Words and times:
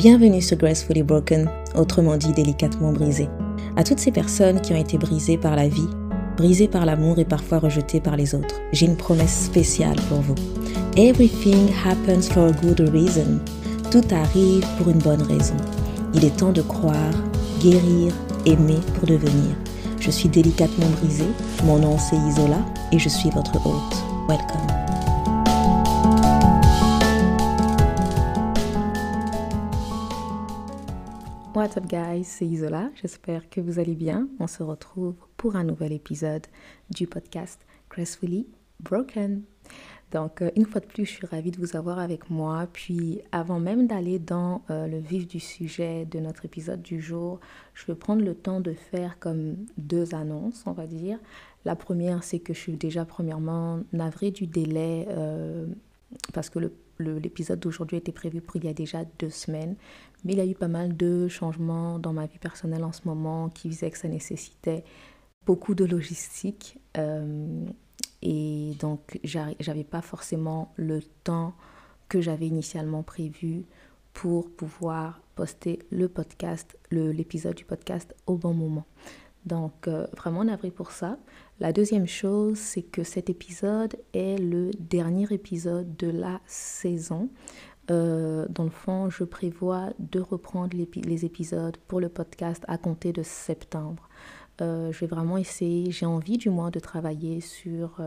Bienvenue 0.00 0.40
sur 0.40 0.56
Gracefully 0.56 1.02
Broken, 1.02 1.50
autrement 1.74 2.16
dit 2.16 2.32
délicatement 2.32 2.90
brisé. 2.90 3.28
À 3.76 3.84
toutes 3.84 3.98
ces 3.98 4.10
personnes 4.10 4.62
qui 4.62 4.72
ont 4.72 4.80
été 4.80 4.96
brisées 4.96 5.36
par 5.36 5.56
la 5.56 5.68
vie, 5.68 5.90
brisées 6.38 6.68
par 6.68 6.86
l'amour 6.86 7.18
et 7.18 7.26
parfois 7.26 7.58
rejetées 7.58 8.00
par 8.00 8.16
les 8.16 8.34
autres, 8.34 8.62
j'ai 8.72 8.86
une 8.86 8.96
promesse 8.96 9.44
spéciale 9.44 9.96
pour 10.08 10.22
vous. 10.22 10.36
Everything 10.96 11.68
happens 11.84 12.30
for 12.30 12.46
a 12.46 12.52
good 12.52 12.80
reason. 12.94 13.40
Tout 13.90 14.06
arrive 14.10 14.64
pour 14.78 14.88
une 14.88 15.00
bonne 15.00 15.20
raison. 15.20 15.56
Il 16.14 16.24
est 16.24 16.34
temps 16.34 16.52
de 16.52 16.62
croire, 16.62 17.12
guérir, 17.60 18.14
aimer 18.46 18.80
pour 18.94 19.06
devenir. 19.06 19.54
Je 19.98 20.10
suis 20.10 20.30
délicatement 20.30 20.88
brisée, 21.02 21.28
mon 21.64 21.78
nom 21.78 21.98
c'est 21.98 22.16
Isola 22.16 22.64
et 22.90 22.98
je 22.98 23.10
suis 23.10 23.28
votre 23.28 23.54
hôte. 23.66 23.96
Welcome. 24.26 24.79
What's 31.70 31.84
up 31.84 31.88
guys, 31.88 32.24
c'est 32.24 32.46
Isola, 32.46 32.90
j'espère 33.00 33.48
que 33.48 33.60
vous 33.60 33.78
allez 33.78 33.94
bien. 33.94 34.26
On 34.40 34.48
se 34.48 34.64
retrouve 34.64 35.14
pour 35.36 35.54
un 35.54 35.62
nouvel 35.62 35.92
épisode 35.92 36.44
du 36.90 37.06
podcast 37.06 37.64
Gracefully 37.88 38.48
Broken. 38.80 39.42
Donc, 40.10 40.42
euh, 40.42 40.50
une 40.56 40.66
fois 40.66 40.80
de 40.80 40.86
plus, 40.86 41.06
je 41.06 41.12
suis 41.12 41.26
ravie 41.28 41.52
de 41.52 41.58
vous 41.58 41.76
avoir 41.76 42.00
avec 42.00 42.28
moi. 42.28 42.66
Puis, 42.72 43.20
avant 43.30 43.60
même 43.60 43.86
d'aller 43.86 44.18
dans 44.18 44.62
euh, 44.68 44.88
le 44.88 44.98
vif 44.98 45.28
du 45.28 45.38
sujet 45.38 46.06
de 46.06 46.18
notre 46.18 46.44
épisode 46.44 46.82
du 46.82 47.00
jour, 47.00 47.38
je 47.74 47.86
vais 47.86 47.94
prendre 47.94 48.24
le 48.24 48.34
temps 48.34 48.58
de 48.58 48.72
faire 48.72 49.20
comme 49.20 49.54
deux 49.78 50.12
annonces, 50.12 50.64
on 50.66 50.72
va 50.72 50.88
dire. 50.88 51.20
La 51.64 51.76
première, 51.76 52.24
c'est 52.24 52.40
que 52.40 52.52
je 52.52 52.58
suis 52.58 52.76
déjà 52.76 53.04
premièrement 53.04 53.78
navrée 53.92 54.32
du 54.32 54.48
délai 54.48 55.06
euh, 55.10 55.66
parce 56.34 56.50
que 56.50 56.58
l'épisode 57.02 57.60
d'aujourd'hui 57.60 57.96
était 57.96 58.12
prévu 58.12 58.40
pour 58.40 58.56
il 58.56 58.64
y 58.64 58.68
a 58.68 58.74
déjà 58.74 59.04
deux 59.18 59.30
semaines. 59.30 59.76
Mais 60.24 60.32
il 60.32 60.38
y 60.38 60.42
a 60.42 60.46
eu 60.46 60.54
pas 60.54 60.68
mal 60.68 60.96
de 60.96 61.28
changements 61.28 61.98
dans 61.98 62.12
ma 62.12 62.26
vie 62.26 62.38
personnelle 62.38 62.84
en 62.84 62.92
ce 62.92 63.02
moment 63.04 63.48
qui 63.48 63.70
faisaient 63.70 63.90
que 63.90 63.98
ça 63.98 64.08
nécessitait 64.08 64.84
beaucoup 65.46 65.74
de 65.74 65.84
logistique. 65.84 66.78
Et 68.22 68.76
donc, 68.78 69.18
j'avais 69.24 69.84
pas 69.84 70.02
forcément 70.02 70.72
le 70.76 71.00
temps 71.24 71.54
que 72.08 72.20
j'avais 72.20 72.46
initialement 72.46 73.02
prévu 73.02 73.64
pour 74.12 74.50
pouvoir 74.50 75.22
poster 75.36 75.78
le 75.90 76.08
podcast, 76.08 76.76
l'épisode 76.90 77.54
du 77.54 77.64
podcast 77.64 78.14
au 78.26 78.36
bon 78.36 78.52
moment. 78.52 78.84
Donc, 79.46 79.88
euh, 79.88 80.06
vraiment 80.16 80.44
navré 80.44 80.70
pour 80.70 80.90
ça. 80.90 81.18
La 81.60 81.72
deuxième 81.72 82.06
chose, 82.06 82.58
c'est 82.58 82.82
que 82.82 83.02
cet 83.02 83.30
épisode 83.30 83.96
est 84.12 84.38
le 84.38 84.70
dernier 84.78 85.26
épisode 85.30 85.96
de 85.96 86.08
la 86.08 86.40
saison. 86.46 87.28
Euh, 87.90 88.46
dans 88.50 88.64
le 88.64 88.70
fond, 88.70 89.10
je 89.10 89.24
prévois 89.24 89.90
de 89.98 90.20
reprendre 90.20 90.76
les 90.76 91.24
épisodes 91.24 91.76
pour 91.88 92.00
le 92.00 92.08
podcast 92.08 92.64
à 92.68 92.78
compter 92.78 93.12
de 93.12 93.22
septembre. 93.22 94.08
Euh, 94.60 94.92
je 94.92 95.00
vais 95.00 95.06
vraiment 95.06 95.38
essayer, 95.38 95.90
j'ai 95.90 96.06
envie 96.06 96.36
du 96.36 96.50
moins 96.50 96.70
de 96.70 96.78
travailler 96.78 97.40
sur 97.40 98.00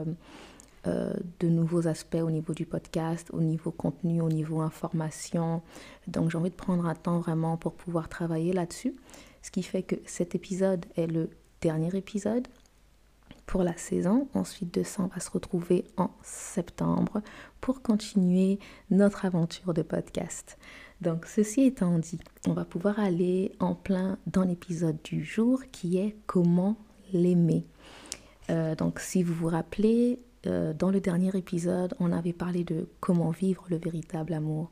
euh, 0.85 1.13
de 1.39 1.47
nouveaux 1.47 1.87
aspects 1.87 2.21
au 2.21 2.29
niveau 2.29 2.53
du 2.53 2.65
podcast, 2.65 3.29
au 3.31 3.41
niveau 3.41 3.71
contenu, 3.71 4.21
au 4.21 4.29
niveau 4.29 4.61
information. 4.61 5.61
Donc 6.07 6.29
j'ai 6.29 6.37
envie 6.37 6.49
de 6.49 6.55
prendre 6.55 6.85
un 6.85 6.95
temps 6.95 7.19
vraiment 7.19 7.57
pour 7.57 7.73
pouvoir 7.73 8.09
travailler 8.09 8.53
là-dessus. 8.53 8.93
Ce 9.41 9.51
qui 9.51 9.63
fait 9.63 9.83
que 9.83 9.95
cet 10.05 10.35
épisode 10.35 10.85
est 10.95 11.07
le 11.07 11.29
dernier 11.61 11.95
épisode 11.95 12.47
pour 13.45 13.63
la 13.63 13.77
saison. 13.77 14.27
Ensuite 14.33 14.73
de 14.73 14.83
ça, 14.83 15.03
on 15.03 15.07
va 15.07 15.19
se 15.19 15.31
retrouver 15.31 15.85
en 15.97 16.11
septembre 16.21 17.21
pour 17.61 17.81
continuer 17.81 18.59
notre 18.89 19.25
aventure 19.25 19.73
de 19.73 19.81
podcast. 19.81 20.57
Donc, 21.01 21.25
ceci 21.25 21.63
étant 21.63 21.99
dit, 21.99 22.19
on 22.47 22.53
va 22.53 22.65
pouvoir 22.65 22.99
aller 22.99 23.51
en 23.59 23.75
plein 23.75 24.17
dans 24.27 24.43
l'épisode 24.43 24.97
du 25.03 25.23
jour 25.23 25.61
qui 25.71 25.97
est 25.97 26.15
comment 26.25 26.77
l'aimer. 27.11 27.65
Euh, 28.49 28.75
donc, 28.75 28.99
si 28.99 29.23
vous 29.23 29.33
vous 29.33 29.47
rappelez, 29.47 30.19
euh, 30.45 30.73
dans 30.73 30.91
le 30.91 30.99
dernier 30.99 31.35
épisode, 31.35 31.95
on 31.99 32.11
avait 32.11 32.33
parlé 32.33 32.63
de 32.63 32.89
comment 32.99 33.31
vivre 33.31 33.65
le 33.69 33.77
véritable 33.77 34.33
amour. 34.33 34.71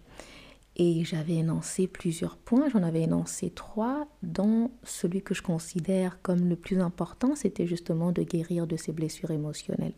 Et 0.77 1.03
j'avais 1.03 1.35
énoncé 1.35 1.87
plusieurs 1.87 2.37
points, 2.37 2.69
j'en 2.69 2.83
avais 2.83 3.01
énoncé 3.01 3.49
trois, 3.49 4.07
dont 4.23 4.71
celui 4.83 5.21
que 5.21 5.33
je 5.33 5.41
considère 5.41 6.21
comme 6.21 6.47
le 6.47 6.55
plus 6.55 6.79
important, 6.79 7.35
c'était 7.35 7.67
justement 7.67 8.11
de 8.11 8.23
guérir 8.23 8.67
de 8.67 8.77
ses 8.77 8.93
blessures 8.93 9.31
émotionnelles. 9.31 9.95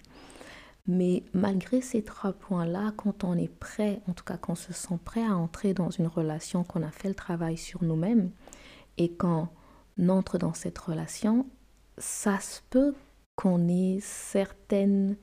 Mais 0.87 1.23
malgré 1.33 1.79
ces 1.79 2.03
trois 2.03 2.33
points-là, 2.33 2.93
quand 2.97 3.23
on 3.23 3.37
est 3.37 3.53
prêt, 3.53 4.01
en 4.07 4.13
tout 4.13 4.25
cas 4.25 4.37
quand 4.37 4.53
on 4.53 4.55
se 4.55 4.73
sent 4.73 4.97
prêt 5.05 5.23
à 5.23 5.37
entrer 5.37 5.73
dans 5.73 5.91
une 5.91 6.07
relation, 6.07 6.63
qu'on 6.63 6.83
a 6.83 6.91
fait 6.91 7.07
le 7.07 7.15
travail 7.15 7.55
sur 7.55 7.83
nous-mêmes, 7.83 8.31
et 8.97 9.13
quand 9.13 9.49
on 9.99 10.09
entre 10.09 10.37
dans 10.37 10.53
cette 10.53 10.77
relation, 10.77 11.45
ça 11.97 12.39
se 12.39 12.61
peut 12.69 12.95
qu'on 13.35 13.67
ait 13.69 13.99
certaines 14.01 15.15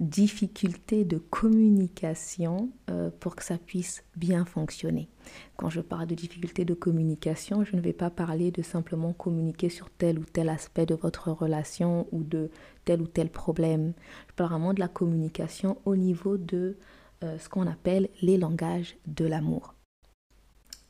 difficultés 0.00 1.04
de 1.04 1.18
communication 1.18 2.70
euh, 2.88 3.10
pour 3.18 3.34
que 3.34 3.42
ça 3.42 3.58
puisse 3.58 4.04
bien 4.16 4.44
fonctionner. 4.44 5.08
Quand 5.56 5.70
je 5.70 5.80
parle 5.80 6.06
de 6.06 6.14
difficultés 6.14 6.64
de 6.64 6.74
communication, 6.74 7.64
je 7.64 7.74
ne 7.74 7.80
vais 7.80 7.92
pas 7.92 8.10
parler 8.10 8.50
de 8.50 8.62
simplement 8.62 9.12
communiquer 9.12 9.68
sur 9.68 9.90
tel 9.90 10.18
ou 10.18 10.24
tel 10.24 10.48
aspect 10.48 10.86
de 10.86 10.94
votre 10.94 11.30
relation 11.30 12.06
ou 12.12 12.22
de 12.22 12.50
tel 12.84 13.02
ou 13.02 13.06
tel 13.06 13.28
problème. 13.28 13.92
Je 14.28 14.34
parle 14.34 14.50
vraiment 14.50 14.72
de 14.72 14.80
la 14.80 14.88
communication 14.88 15.78
au 15.84 15.96
niveau 15.96 16.36
de 16.36 16.76
euh, 17.24 17.36
ce 17.38 17.48
qu'on 17.48 17.66
appelle 17.66 18.08
les 18.22 18.38
langages 18.38 18.96
de 19.06 19.26
l'amour. 19.26 19.74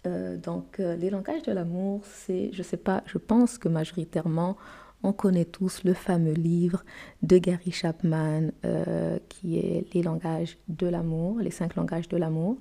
Euh, 0.07 0.37
donc 0.37 0.79
les 0.79 1.11
langages 1.11 1.43
de 1.43 1.53
l'amour, 1.53 2.03
c'est, 2.05 2.51
je 2.53 2.63
sais 2.63 2.77
pas, 2.77 3.03
je 3.07 3.19
pense 3.19 3.59
que 3.59 3.69
majoritairement 3.69 4.57
on 5.03 5.13
connaît 5.13 5.45
tous 5.45 5.85
le 5.85 5.95
fameux 5.95 6.33
livre 6.33 6.85
de 7.23 7.39
Gary 7.39 7.71
Chapman 7.71 8.51
euh, 8.65 9.19
qui 9.29 9.59
est 9.59 9.93
Les 9.95 10.03
langages 10.03 10.59
de 10.69 10.87
l'amour, 10.87 11.39
les 11.41 11.51
cinq 11.51 11.77
langages 11.77 12.09
de 12.09 12.17
l'amour. 12.17 12.59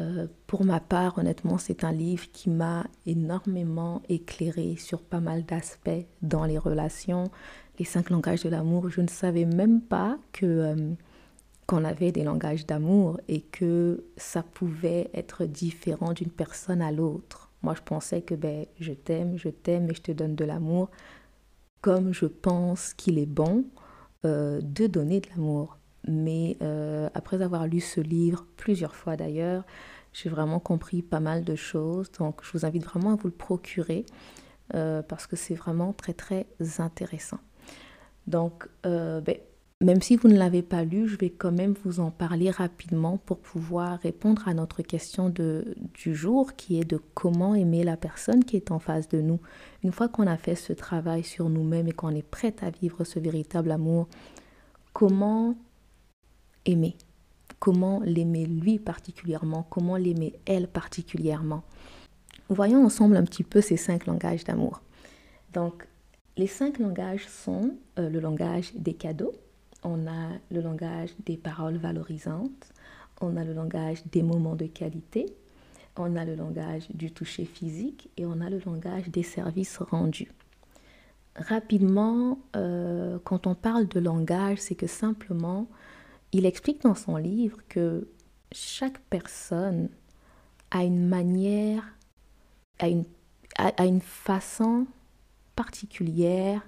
Euh, 0.00 0.26
pour 0.46 0.64
ma 0.64 0.80
part, 0.80 1.18
honnêtement, 1.18 1.58
c'est 1.58 1.84
un 1.84 1.92
livre 1.92 2.26
qui 2.32 2.48
m'a 2.48 2.86
énormément 3.06 4.00
éclairé 4.08 4.76
sur 4.76 5.02
pas 5.02 5.20
mal 5.20 5.44
d'aspects 5.44 6.06
dans 6.22 6.44
les 6.44 6.58
relations. 6.58 7.30
Les 7.78 7.84
cinq 7.84 8.10
langages 8.10 8.42
de 8.42 8.48
l'amour, 8.48 8.88
je 8.88 9.00
ne 9.00 9.08
savais 9.08 9.44
même 9.44 9.80
pas 9.80 10.18
que 10.32 10.46
euh, 10.46 10.94
qu'on 11.66 11.84
avait 11.84 12.10
des 12.10 12.24
langages 12.24 12.66
d'amour 12.66 13.20
et 13.28 13.40
que 13.40 14.04
ça 14.16 14.42
pouvait 14.42 15.10
être 15.14 15.44
différent 15.44 16.12
d'une 16.12 16.30
personne 16.30 16.82
à 16.82 16.90
l'autre. 16.90 17.50
Moi, 17.62 17.74
je 17.76 17.82
pensais 17.82 18.22
que 18.22 18.34
ben, 18.34 18.66
je 18.80 18.92
t'aime, 18.92 19.38
je 19.38 19.48
t'aime 19.48 19.88
et 19.90 19.94
je 19.94 20.02
te 20.02 20.12
donne 20.12 20.34
de 20.34 20.44
l'amour 20.44 20.90
comme 21.82 22.14
je 22.14 22.26
pense 22.26 22.94
qu'il 22.94 23.18
est 23.18 23.26
bon 23.26 23.66
euh, 24.24 24.60
de 24.62 24.86
donner 24.86 25.20
de 25.20 25.28
l'amour. 25.30 25.78
Mais 26.08 26.56
euh, 26.62 27.08
après 27.14 27.42
avoir 27.42 27.66
lu 27.66 27.80
ce 27.80 28.00
livre 28.00 28.46
plusieurs 28.56 28.94
fois 28.94 29.16
d'ailleurs, 29.16 29.64
j'ai 30.12 30.28
vraiment 30.28 30.60
compris 30.60 31.02
pas 31.02 31.20
mal 31.20 31.44
de 31.44 31.54
choses. 31.54 32.10
Donc 32.12 32.40
je 32.42 32.52
vous 32.52 32.64
invite 32.64 32.84
vraiment 32.84 33.12
à 33.12 33.16
vous 33.16 33.28
le 33.28 33.34
procurer 33.34 34.06
euh, 34.74 35.02
parce 35.02 35.26
que 35.26 35.36
c'est 35.36 35.54
vraiment 35.54 35.92
très 35.92 36.14
très 36.14 36.46
intéressant. 36.78 37.40
Donc 38.26 38.68
ben, 38.84 39.36
même 39.82 40.00
si 40.00 40.16
vous 40.16 40.28
ne 40.28 40.36
l'avez 40.36 40.62
pas 40.62 40.84
lu, 40.84 41.08
je 41.08 41.16
vais 41.16 41.30
quand 41.30 41.50
même 41.50 41.74
vous 41.84 41.98
en 41.98 42.10
parler 42.10 42.50
rapidement 42.50 43.18
pour 43.18 43.38
pouvoir 43.38 43.98
répondre 43.98 44.46
à 44.46 44.54
notre 44.54 44.82
question 44.82 45.28
de, 45.28 45.74
du 45.94 46.14
jour 46.14 46.54
qui 46.54 46.80
est 46.80 46.84
de 46.84 47.00
comment 47.14 47.54
aimer 47.54 47.82
la 47.82 47.96
personne 47.96 48.44
qui 48.44 48.56
est 48.56 48.70
en 48.70 48.78
face 48.78 49.08
de 49.08 49.20
nous. 49.20 49.40
Une 49.82 49.92
fois 49.92 50.08
qu'on 50.08 50.26
a 50.26 50.36
fait 50.36 50.54
ce 50.54 50.72
travail 50.72 51.24
sur 51.24 51.48
nous-mêmes 51.48 51.88
et 51.88 51.92
qu'on 51.92 52.14
est 52.14 52.22
prête 52.22 52.62
à 52.62 52.70
vivre 52.70 53.04
ce 53.04 53.18
véritable 53.18 53.72
amour, 53.72 54.08
comment 54.92 55.56
aimer? 56.64 56.96
Comment 57.58 58.00
l'aimer 58.04 58.46
lui 58.46 58.78
particulièrement? 58.78 59.66
Comment 59.68 59.96
l'aimer 59.96 60.34
elle 60.46 60.68
particulièrement? 60.68 61.64
Voyons 62.48 62.84
ensemble 62.84 63.16
un 63.16 63.24
petit 63.24 63.44
peu 63.44 63.60
ces 63.60 63.76
cinq 63.76 64.06
langages 64.06 64.44
d'amour. 64.44 64.82
Donc, 65.54 65.86
les 66.36 66.46
cinq 66.46 66.78
langages 66.78 67.26
sont 67.28 67.74
euh, 67.98 68.08
le 68.08 68.20
langage 68.20 68.72
des 68.74 68.94
cadeaux, 68.94 69.32
on 69.82 70.06
a 70.06 70.28
le 70.50 70.60
langage 70.60 71.10
des 71.24 71.36
paroles 71.36 71.76
valorisantes, 71.76 72.72
on 73.20 73.36
a 73.36 73.44
le 73.44 73.52
langage 73.52 74.04
des 74.06 74.22
moments 74.22 74.56
de 74.56 74.66
qualité, 74.66 75.26
on 75.96 76.16
a 76.16 76.24
le 76.24 76.34
langage 76.34 76.88
du 76.90 77.10
toucher 77.10 77.44
physique 77.44 78.10
et 78.16 78.26
on 78.26 78.40
a 78.40 78.50
le 78.50 78.60
langage 78.64 79.08
des 79.08 79.22
services 79.22 79.78
rendus. 79.78 80.32
Rapidement, 81.36 82.38
euh, 82.56 83.18
quand 83.24 83.46
on 83.46 83.54
parle 83.54 83.88
de 83.88 84.00
langage, 84.00 84.58
c'est 84.58 84.74
que 84.74 84.86
simplement, 84.86 85.66
il 86.32 86.46
explique 86.46 86.82
dans 86.82 86.94
son 86.94 87.16
livre 87.16 87.58
que 87.68 88.08
chaque 88.52 89.00
personne 89.10 89.88
a 90.70 90.84
une 90.84 91.06
manière, 91.08 91.84
a 92.78 92.88
une, 92.88 93.04
a 93.56 93.84
une 93.84 94.00
façon 94.00 94.86
particulière 95.56 96.62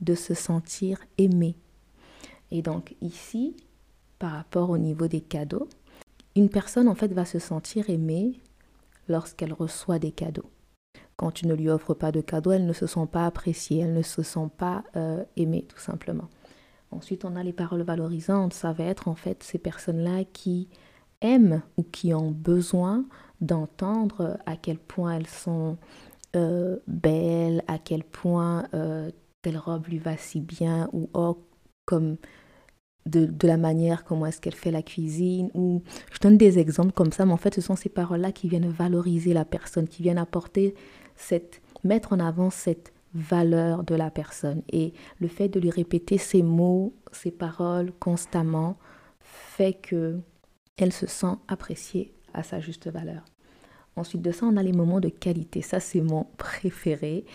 de 0.00 0.14
se 0.14 0.34
sentir 0.34 0.98
aimé 1.18 1.56
et 2.50 2.62
donc 2.62 2.94
ici, 3.00 3.56
par 4.18 4.32
rapport 4.32 4.70
au 4.70 4.78
niveau 4.78 5.08
des 5.08 5.20
cadeaux, 5.20 5.68
une 6.36 6.48
personne 6.48 6.88
en 6.88 6.94
fait 6.94 7.12
va 7.12 7.24
se 7.24 7.38
sentir 7.38 7.90
aimée 7.90 8.40
lorsqu'elle 9.08 9.52
reçoit 9.52 9.98
des 9.98 10.12
cadeaux. 10.12 10.50
Quand 11.16 11.32
tu 11.32 11.46
ne 11.46 11.54
lui 11.54 11.68
offres 11.68 11.94
pas 11.94 12.12
de 12.12 12.20
cadeaux, 12.20 12.52
elle 12.52 12.66
ne 12.66 12.72
se 12.72 12.86
sent 12.86 13.06
pas 13.10 13.26
appréciée, 13.26 13.80
elle 13.80 13.92
ne 13.92 14.02
se 14.02 14.22
sent 14.22 14.48
pas 14.56 14.84
euh, 14.96 15.24
aimée 15.36 15.66
tout 15.68 15.78
simplement. 15.78 16.28
Ensuite, 16.90 17.24
on 17.24 17.36
a 17.36 17.42
les 17.42 17.52
paroles 17.52 17.82
valorisantes. 17.82 18.52
Ça 18.52 18.72
va 18.72 18.84
être 18.84 19.08
en 19.08 19.14
fait 19.14 19.42
ces 19.42 19.58
personnes-là 19.58 20.24
qui 20.32 20.68
aiment 21.20 21.62
ou 21.76 21.82
qui 21.82 22.14
ont 22.14 22.30
besoin 22.30 23.04
d'entendre 23.40 24.38
à 24.46 24.56
quel 24.56 24.78
point 24.78 25.16
elles 25.16 25.26
sont 25.26 25.76
euh, 26.36 26.78
belles, 26.86 27.62
à 27.68 27.78
quel 27.78 28.04
point 28.04 28.64
euh, 28.74 29.10
telle 29.42 29.58
robe 29.58 29.86
lui 29.86 29.98
va 29.98 30.16
si 30.16 30.40
bien, 30.40 30.88
ou 30.92 31.08
oh, 31.14 31.38
comme 31.84 32.16
de, 33.06 33.26
de, 33.26 33.46
la 33.46 33.56
manière 33.56 34.04
comment 34.04 34.26
est-ce 34.26 34.40
qu'elle 34.40 34.54
fait 34.54 34.70
la 34.70 34.82
cuisine, 34.82 35.50
ou 35.54 35.82
je 36.12 36.18
donne 36.18 36.36
des 36.36 36.58
exemples 36.58 36.92
comme 36.92 37.12
ça, 37.12 37.24
mais 37.24 37.32
en 37.32 37.38
fait 37.38 37.54
ce 37.54 37.60
sont 37.60 37.76
ces 37.76 37.88
paroles-là 37.88 38.32
qui 38.32 38.48
viennent 38.48 38.68
valoriser 38.68 39.32
la 39.32 39.44
personne, 39.44 39.88
qui 39.88 40.02
viennent 40.02 40.18
apporter 40.18 40.74
cette, 41.16 41.60
mettre 41.84 42.12
en 42.12 42.20
avant 42.20 42.50
cette 42.50 42.92
valeur 43.14 43.84
de 43.84 43.94
la 43.94 44.10
personne. 44.10 44.62
Et 44.70 44.92
le 45.18 45.28
fait 45.28 45.48
de 45.48 45.60
lui 45.60 45.70
répéter 45.70 46.18
ces 46.18 46.42
mots, 46.42 46.94
ces 47.12 47.30
paroles 47.30 47.92
constamment 47.98 48.76
fait 49.20 49.74
que 49.74 50.20
elle 50.76 50.92
se 50.92 51.06
sent 51.06 51.36
appréciée 51.48 52.14
à 52.32 52.42
sa 52.42 52.60
juste 52.60 52.88
valeur. 52.88 53.24
Ensuite 53.96 54.22
de 54.22 54.32
ça, 54.32 54.46
on 54.46 54.56
a 54.56 54.62
les 54.62 54.72
moments 54.72 55.00
de 55.00 55.08
qualité. 55.08 55.62
Ça, 55.62 55.80
c'est 55.80 56.00
mon 56.00 56.24
préféré. 56.38 57.26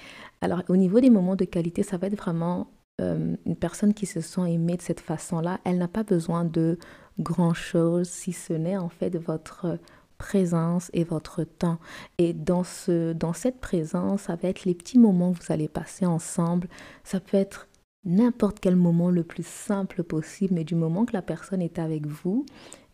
Alors, 0.41 0.63
au 0.69 0.77
niveau 0.77 0.99
des 0.99 1.09
moments 1.09 1.35
de 1.35 1.45
qualité, 1.45 1.83
ça 1.83 1.97
va 1.97 2.07
être 2.07 2.17
vraiment 2.17 2.71
euh, 3.01 3.35
une 3.45 3.55
personne 3.55 3.93
qui 3.93 4.05
se 4.05 4.21
sent 4.21 4.51
aimée 4.51 4.77
de 4.77 4.81
cette 4.81 5.01
façon-là. 5.01 5.59
Elle 5.63 5.77
n'a 5.77 5.87
pas 5.87 6.03
besoin 6.03 6.45
de 6.45 6.77
grand-chose, 7.19 8.07
si 8.07 8.33
ce 8.33 8.53
n'est 8.53 8.77
en 8.77 8.89
fait 8.89 9.15
votre 9.17 9.79
présence 10.17 10.89
et 10.93 11.03
votre 11.03 11.43
temps. 11.43 11.79
Et 12.17 12.33
dans, 12.33 12.63
ce, 12.63 13.13
dans 13.13 13.33
cette 13.33 13.59
présence, 13.59 14.23
ça 14.23 14.35
va 14.35 14.49
être 14.49 14.65
les 14.65 14.75
petits 14.75 14.99
moments 14.99 15.33
que 15.33 15.43
vous 15.43 15.51
allez 15.51 15.67
passer 15.67 16.05
ensemble. 16.05 16.69
Ça 17.03 17.19
peut 17.19 17.37
être 17.37 17.67
n'importe 18.05 18.59
quel 18.59 18.75
moment 18.75 19.09
le 19.09 19.23
plus 19.23 19.45
simple 19.45 20.03
possible, 20.03 20.53
mais 20.53 20.63
du 20.63 20.75
moment 20.75 21.05
que 21.05 21.13
la 21.13 21.21
personne 21.21 21.61
est 21.61 21.79
avec 21.79 22.05
vous 22.05 22.45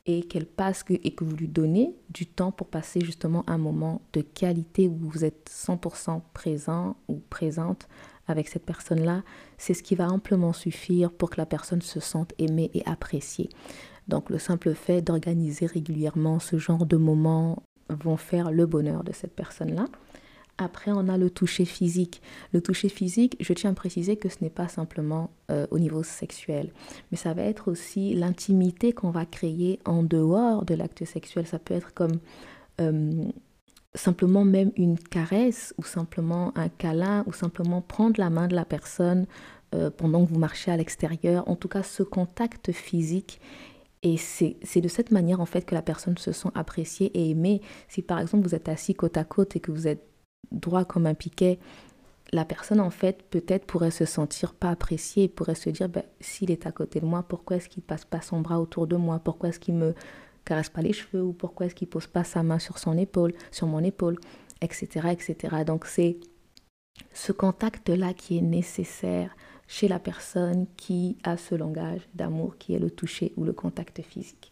et 0.07 0.23
qu'elle 0.23 0.47
passe 0.47 0.83
et 0.89 1.13
que 1.13 1.23
vous 1.23 1.35
lui 1.35 1.47
donnez 1.47 1.95
du 2.09 2.25
temps 2.25 2.51
pour 2.51 2.67
passer 2.67 3.01
justement 3.01 3.43
un 3.47 3.59
moment 3.59 4.01
de 4.13 4.21
qualité 4.21 4.87
où 4.87 4.95
vous 4.95 5.23
êtes 5.23 5.49
100% 5.49 6.21
présent 6.33 6.95
ou 7.07 7.21
présente 7.29 7.87
avec 8.31 8.47
cette 8.47 8.65
personne-là, 8.65 9.23
c'est 9.57 9.73
ce 9.73 9.83
qui 9.83 9.95
va 9.95 10.07
amplement 10.07 10.53
suffire 10.53 11.11
pour 11.11 11.29
que 11.29 11.37
la 11.37 11.45
personne 11.45 11.81
se 11.81 11.99
sente 11.99 12.33
aimée 12.39 12.71
et 12.73 12.83
appréciée. 12.85 13.49
Donc 14.07 14.29
le 14.29 14.39
simple 14.39 14.73
fait 14.73 15.01
d'organiser 15.01 15.67
régulièrement 15.67 16.39
ce 16.39 16.57
genre 16.57 16.85
de 16.85 16.97
moments 16.97 17.63
vont 17.89 18.17
faire 18.17 18.51
le 18.51 18.65
bonheur 18.65 19.03
de 19.03 19.13
cette 19.13 19.35
personne-là. 19.35 19.85
Après, 20.57 20.91
on 20.91 21.07
a 21.07 21.17
le 21.17 21.29
toucher 21.29 21.65
physique. 21.65 22.21
Le 22.53 22.61
toucher 22.61 22.89
physique, 22.89 23.35
je 23.39 23.53
tiens 23.53 23.71
à 23.71 23.73
préciser 23.73 24.17
que 24.17 24.29
ce 24.29 24.37
n'est 24.41 24.49
pas 24.49 24.67
simplement 24.67 25.31
euh, 25.49 25.65
au 25.71 25.79
niveau 25.79 26.03
sexuel, 26.03 26.71
mais 27.09 27.17
ça 27.17 27.33
va 27.33 27.41
être 27.43 27.71
aussi 27.71 28.13
l'intimité 28.13 28.93
qu'on 28.93 29.09
va 29.09 29.25
créer 29.25 29.79
en 29.85 30.03
dehors 30.03 30.65
de 30.65 30.75
l'acte 30.75 31.03
sexuel. 31.05 31.47
Ça 31.47 31.57
peut 31.57 31.73
être 31.73 31.93
comme 31.93 32.19
euh, 32.79 33.23
simplement 33.93 34.45
même 34.45 34.71
une 34.77 34.97
caresse 34.97 35.73
ou 35.77 35.83
simplement 35.83 36.51
un 36.57 36.69
câlin 36.69 37.23
ou 37.27 37.33
simplement 37.33 37.81
prendre 37.81 38.19
la 38.19 38.29
main 38.29 38.47
de 38.47 38.55
la 38.55 38.65
personne 38.65 39.25
euh, 39.75 39.89
pendant 39.89 40.25
que 40.25 40.31
vous 40.31 40.39
marchez 40.39 40.71
à 40.71 40.77
l'extérieur. 40.77 41.47
En 41.49 41.55
tout 41.55 41.67
cas, 41.67 41.83
ce 41.83 42.03
contact 42.03 42.71
physique 42.71 43.39
et 44.03 44.17
c'est 44.17 44.81
de 44.81 44.87
cette 44.87 45.11
manière 45.11 45.41
en 45.41 45.45
fait 45.45 45.61
que 45.61 45.75
la 45.75 45.83
personne 45.83 46.17
se 46.17 46.31
sent 46.31 46.49
appréciée 46.55 47.11
et 47.13 47.29
aimée. 47.29 47.61
Si 47.87 48.01
par 48.01 48.19
exemple 48.19 48.47
vous 48.47 48.55
êtes 48.55 48.67
assis 48.67 48.95
côte 48.95 49.17
à 49.17 49.23
côte 49.23 49.55
et 49.55 49.59
que 49.59 49.71
vous 49.71 49.87
êtes 49.87 50.03
droit 50.51 50.85
comme 50.85 51.05
un 51.05 51.13
piquet, 51.13 51.59
la 52.33 52.45
personne 52.45 52.79
en 52.79 52.89
fait 52.89 53.23
peut-être 53.29 53.65
pourrait 53.65 53.91
se 53.91 54.05
sentir 54.05 54.55
pas 54.55 54.69
appréciée, 54.69 55.27
pourrait 55.27 55.55
se 55.55 55.69
dire 55.69 55.87
ben, 55.87 56.03
s'il 56.19 56.49
est 56.49 56.65
à 56.65 56.71
côté 56.71 56.99
de 56.99 57.05
moi, 57.05 57.23
pourquoi 57.23 57.57
est-ce 57.57 57.69
qu'il 57.69 57.83
passe 57.83 58.05
pas 58.05 58.21
son 58.21 58.41
bras 58.41 58.59
autour 58.59 58.87
de 58.87 58.95
moi, 58.95 59.19
pourquoi 59.19 59.49
est-ce 59.49 59.59
qu'il 59.59 59.75
me 59.75 59.93
caresse 60.45 60.69
pas 60.69 60.81
les 60.81 60.93
cheveux 60.93 61.23
ou 61.23 61.33
pourquoi 61.33 61.65
est-ce 61.65 61.75
qu'il 61.75 61.87
pose 61.87 62.07
pas 62.07 62.23
sa 62.23 62.43
main 62.43 62.59
sur 62.59 62.77
son 62.77 62.97
épaule, 62.97 63.33
sur 63.51 63.67
mon 63.67 63.83
épaule, 63.83 64.17
etc. 64.61 65.09
etc. 65.11 65.63
Donc 65.65 65.85
c'est 65.85 66.17
ce 67.13 67.31
contact 67.31 67.89
là 67.89 68.13
qui 68.13 68.37
est 68.37 68.41
nécessaire 68.41 69.35
chez 69.67 69.87
la 69.87 69.99
personne 69.99 70.67
qui 70.75 71.17
a 71.23 71.37
ce 71.37 71.55
langage 71.55 72.01
d'amour 72.13 72.57
qui 72.57 72.73
est 72.73 72.79
le 72.79 72.91
toucher 72.91 73.33
ou 73.37 73.43
le 73.43 73.53
contact 73.53 74.01
physique. 74.01 74.51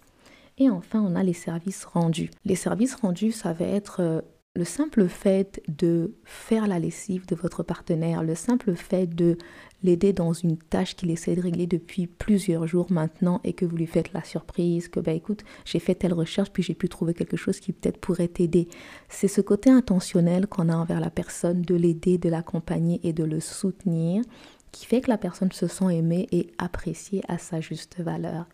Et 0.58 0.70
enfin, 0.70 1.02
on 1.02 1.16
a 1.16 1.24
les 1.24 1.34
services 1.34 1.86
rendus. 1.86 2.32
Les 2.46 2.56
services 2.56 2.96
rendus, 2.96 3.32
ça 3.32 3.54
va 3.54 3.66
être 3.66 4.02
euh, 4.02 4.22
le 4.56 4.66
simple 4.66 5.08
fait 5.08 5.62
de 5.68 6.16
faire 6.26 6.68
la 6.68 6.80
lessive 6.80 7.26
de 7.26 7.36
votre 7.36 7.64
partenaire, 7.64 8.24
le 8.24 8.36
simple 8.36 8.76
fait 8.76 9.08
de 9.08 9.38
l'aider 9.84 10.14
dans 10.14 10.34
une 10.34 10.58
tâche 10.58 10.96
qu'il 10.96 11.12
essaie 11.12 11.36
de 11.36 11.42
régler 11.42 11.68
depuis 11.68 12.08
plusieurs 12.08 12.68
jours 12.68 12.92
maintenant 12.92 13.40
et 13.44 13.54
que 13.54 13.66
vous 13.66 13.76
lui 13.76 13.88
faites 13.88 14.14
la 14.14 14.24
surprise, 14.24 14.88
que 14.88 15.00
bah 15.00 15.14
écoute, 15.14 15.44
j'ai 15.66 15.80
fait 15.80 15.96
telle 15.96 16.14
recherche 16.14 16.52
puis 16.52 16.64
j'ai 16.64 16.74
pu 16.74 16.90
trouver 16.90 17.14
quelque 17.14 17.38
chose 17.38 17.60
qui 17.60 17.72
peut-être 17.72 18.00
pourrait 18.00 18.28
t'aider. 18.28 18.68
C'est 19.08 19.28
ce 19.28 19.42
côté 19.42 19.70
intentionnel 19.70 20.48
qu'on 20.48 20.70
a 20.70 20.76
envers 20.76 21.00
la 21.00 21.10
personne, 21.10 21.62
de 21.62 21.76
l'aider, 21.76 22.18
de 22.18 22.30
l'accompagner 22.30 23.00
et 23.04 23.14
de 23.14 23.24
le 23.24 23.40
soutenir 23.40 24.24
qui 24.72 24.86
fait 24.86 25.02
que 25.02 25.10
la 25.10 25.18
personne 25.18 25.52
se 25.52 25.68
sent 25.68 25.96
aimée 25.96 26.28
et 26.32 26.52
appréciée 26.58 27.24
à 27.28 27.38
sa 27.38 27.60
juste 27.60 28.00
valeur. 28.00 28.46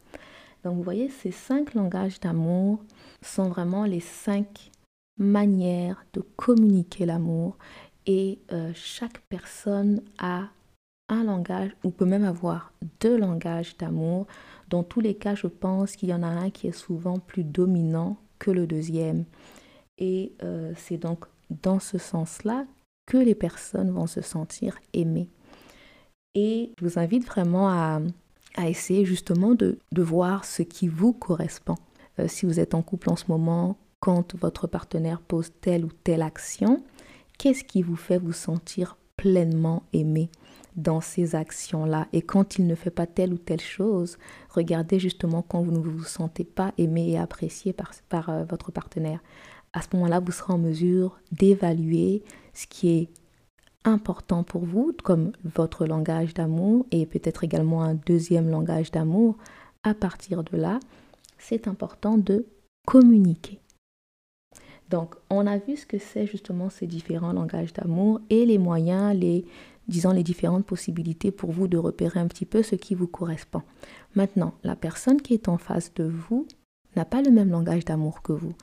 Donc 0.63 0.77
vous 0.77 0.83
voyez, 0.83 1.09
ces 1.09 1.31
cinq 1.31 1.73
langages 1.73 2.19
d'amour 2.19 2.83
sont 3.21 3.49
vraiment 3.49 3.85
les 3.85 3.99
cinq 3.99 4.71
manières 5.17 6.05
de 6.13 6.21
communiquer 6.35 7.05
l'amour 7.05 7.57
et 8.05 8.39
euh, 8.51 8.71
chaque 8.73 9.19
personne 9.29 10.01
a 10.17 10.49
un 11.09 11.23
langage 11.23 11.75
ou 11.83 11.91
peut 11.91 12.05
même 12.05 12.23
avoir 12.23 12.73
deux 12.99 13.17
langages 13.17 13.77
d'amour. 13.77 14.27
Dans 14.69 14.83
tous 14.83 14.99
les 14.99 15.15
cas, 15.15 15.35
je 15.35 15.47
pense 15.47 15.95
qu'il 15.95 16.09
y 16.09 16.13
en 16.13 16.23
a 16.23 16.27
un 16.27 16.49
qui 16.49 16.67
est 16.67 16.71
souvent 16.71 17.19
plus 17.19 17.43
dominant 17.43 18.17
que 18.39 18.51
le 18.51 18.67
deuxième. 18.67 19.25
Et 19.97 20.33
euh, 20.43 20.73
c'est 20.75 20.97
donc 20.97 21.25
dans 21.49 21.79
ce 21.79 21.97
sens-là 21.97 22.65
que 23.05 23.17
les 23.17 23.35
personnes 23.35 23.91
vont 23.91 24.07
se 24.07 24.21
sentir 24.21 24.77
aimées. 24.93 25.29
Et 26.33 26.73
je 26.77 26.85
vous 26.85 26.99
invite 26.99 27.25
vraiment 27.25 27.69
à, 27.69 28.01
essayer 28.67 29.05
justement 29.05 29.53
de, 29.53 29.77
voir 29.95 30.43
ce 30.45 30.63
qui 30.63 30.87
vous 30.87 31.13
correspond. 31.13 31.75
Euh, 32.19 32.27
si 32.27 32.45
vous 32.45 32.59
êtes 32.59 32.73
en 32.73 32.81
couple 32.81 33.09
en 33.09 33.15
ce 33.15 33.25
moment, 33.27 33.77
quand 33.99 34.35
votre 34.35 34.67
partenaire 34.67 35.21
pose 35.21 35.51
telle 35.61 35.85
ou 35.85 35.91
telle 36.03 36.21
action, 36.21 36.83
qu'est-ce 37.37 37.63
qui 37.63 37.81
vous 37.81 37.95
fait 37.95 38.17
vous 38.17 38.33
sentir 38.33 38.97
pleinement 39.17 39.83
aimé? 39.93 40.29
Dans 40.75 41.01
ces 41.01 41.35
actions-là 41.35 42.07
Et 42.13 42.21
quand 42.21 42.57
il 42.57 42.67
ne 42.67 42.75
fait 42.75 42.89
pas 42.89 43.07
telle 43.07 43.33
ou 43.33 43.37
telle 43.37 43.61
chose, 43.61 44.17
regardez 44.49 44.99
justement 44.99 45.41
quand 45.41 45.61
vous 45.61 45.71
ne 45.71 45.79
vous 45.79 46.03
sentez 46.03 46.43
pas 46.43 46.73
aimé 46.77 47.11
et 47.11 47.17
apprécié 47.17 47.73
par, 47.73 47.91
par 48.09 48.29
euh, 48.29 48.43
votre 48.43 48.71
partenaire. 48.71 49.21
À 49.73 49.81
ce 49.81 49.87
moment-là, 49.93 50.19
vous 50.19 50.31
serez 50.31 50.53
en 50.53 50.57
mesure 50.57 51.19
d'évaluer 51.31 52.23
ce 52.53 52.67
qui 52.67 52.89
est 52.89 53.09
important 53.83 54.43
pour 54.43 54.65
vous, 54.65 54.93
comme 55.03 55.31
votre 55.43 55.85
langage 55.85 56.33
d'amour 56.33 56.85
et 56.91 57.05
peut-être 57.05 57.43
également 57.43 57.83
un 57.83 57.93
deuxième 57.93 58.49
langage 58.49 58.91
d'amour, 58.91 59.37
à 59.83 59.93
partir 59.93 60.43
de 60.43 60.57
là, 60.57 60.79
c'est 61.37 61.67
important 61.67 62.17
de 62.17 62.47
communiquer. 62.87 63.59
Donc, 64.89 65.15
on 65.29 65.47
a 65.47 65.57
vu 65.57 65.77
ce 65.77 65.85
que 65.85 65.97
c'est 65.97 66.27
justement 66.27 66.69
ces 66.69 66.87
différents 66.87 67.33
langages 67.33 67.73
d'amour 67.73 68.21
et 68.29 68.45
les 68.45 68.57
moyens, 68.57 69.17
les, 69.17 69.45
disons, 69.87 70.11
les 70.11 70.23
différentes 70.23 70.65
possibilités 70.65 71.31
pour 71.31 71.51
vous 71.51 71.67
de 71.67 71.77
repérer 71.77 72.19
un 72.19 72.27
petit 72.27 72.45
peu 72.45 72.63
ce 72.63 72.75
qui 72.75 72.95
vous 72.95 73.07
correspond. 73.07 73.61
Maintenant, 74.15 74.53
la 74.63 74.75
personne 74.75 75.21
qui 75.21 75.33
est 75.33 75.49
en 75.49 75.57
face 75.57 75.93
de 75.93 76.03
vous 76.03 76.47
n'a 76.95 77.05
pas 77.05 77.21
le 77.21 77.31
même 77.31 77.49
langage 77.49 77.85
d'amour 77.85 78.21
que 78.21 78.33
vous 78.33 78.53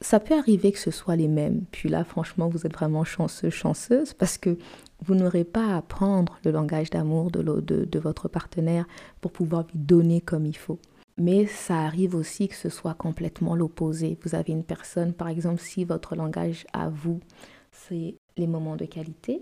ça 0.00 0.20
peut 0.20 0.36
arriver 0.36 0.72
que 0.72 0.78
ce 0.78 0.90
soit 0.90 1.16
les 1.16 1.28
mêmes. 1.28 1.64
Puis 1.70 1.88
là, 1.88 2.04
franchement, 2.04 2.48
vous 2.48 2.66
êtes 2.66 2.74
vraiment 2.74 3.04
chanceux, 3.04 3.50
chanceuse, 3.50 4.12
parce 4.12 4.38
que 4.38 4.58
vous 5.04 5.14
n'aurez 5.14 5.44
pas 5.44 5.66
à 5.66 5.76
apprendre 5.78 6.38
le 6.44 6.50
langage 6.50 6.90
d'amour 6.90 7.30
de, 7.30 7.42
de, 7.42 7.84
de, 7.84 7.98
votre 7.98 8.28
partenaire 8.28 8.86
pour 9.20 9.32
pouvoir 9.32 9.64
lui 9.72 9.78
donner 9.78 10.20
comme 10.20 10.46
il 10.46 10.56
faut. 10.56 10.78
Mais 11.16 11.46
ça 11.46 11.78
arrive 11.78 12.14
aussi 12.14 12.48
que 12.48 12.56
ce 12.56 12.68
soit 12.68 12.94
complètement 12.94 13.54
l'opposé. 13.54 14.18
Vous 14.22 14.34
avez 14.34 14.52
une 14.52 14.64
personne, 14.64 15.12
par 15.12 15.28
exemple, 15.28 15.60
si 15.60 15.84
votre 15.84 16.16
langage 16.16 16.66
à 16.72 16.88
vous, 16.88 17.20
c'est 17.70 18.16
les 18.36 18.46
moments 18.46 18.76
de 18.76 18.84
qualité, 18.84 19.40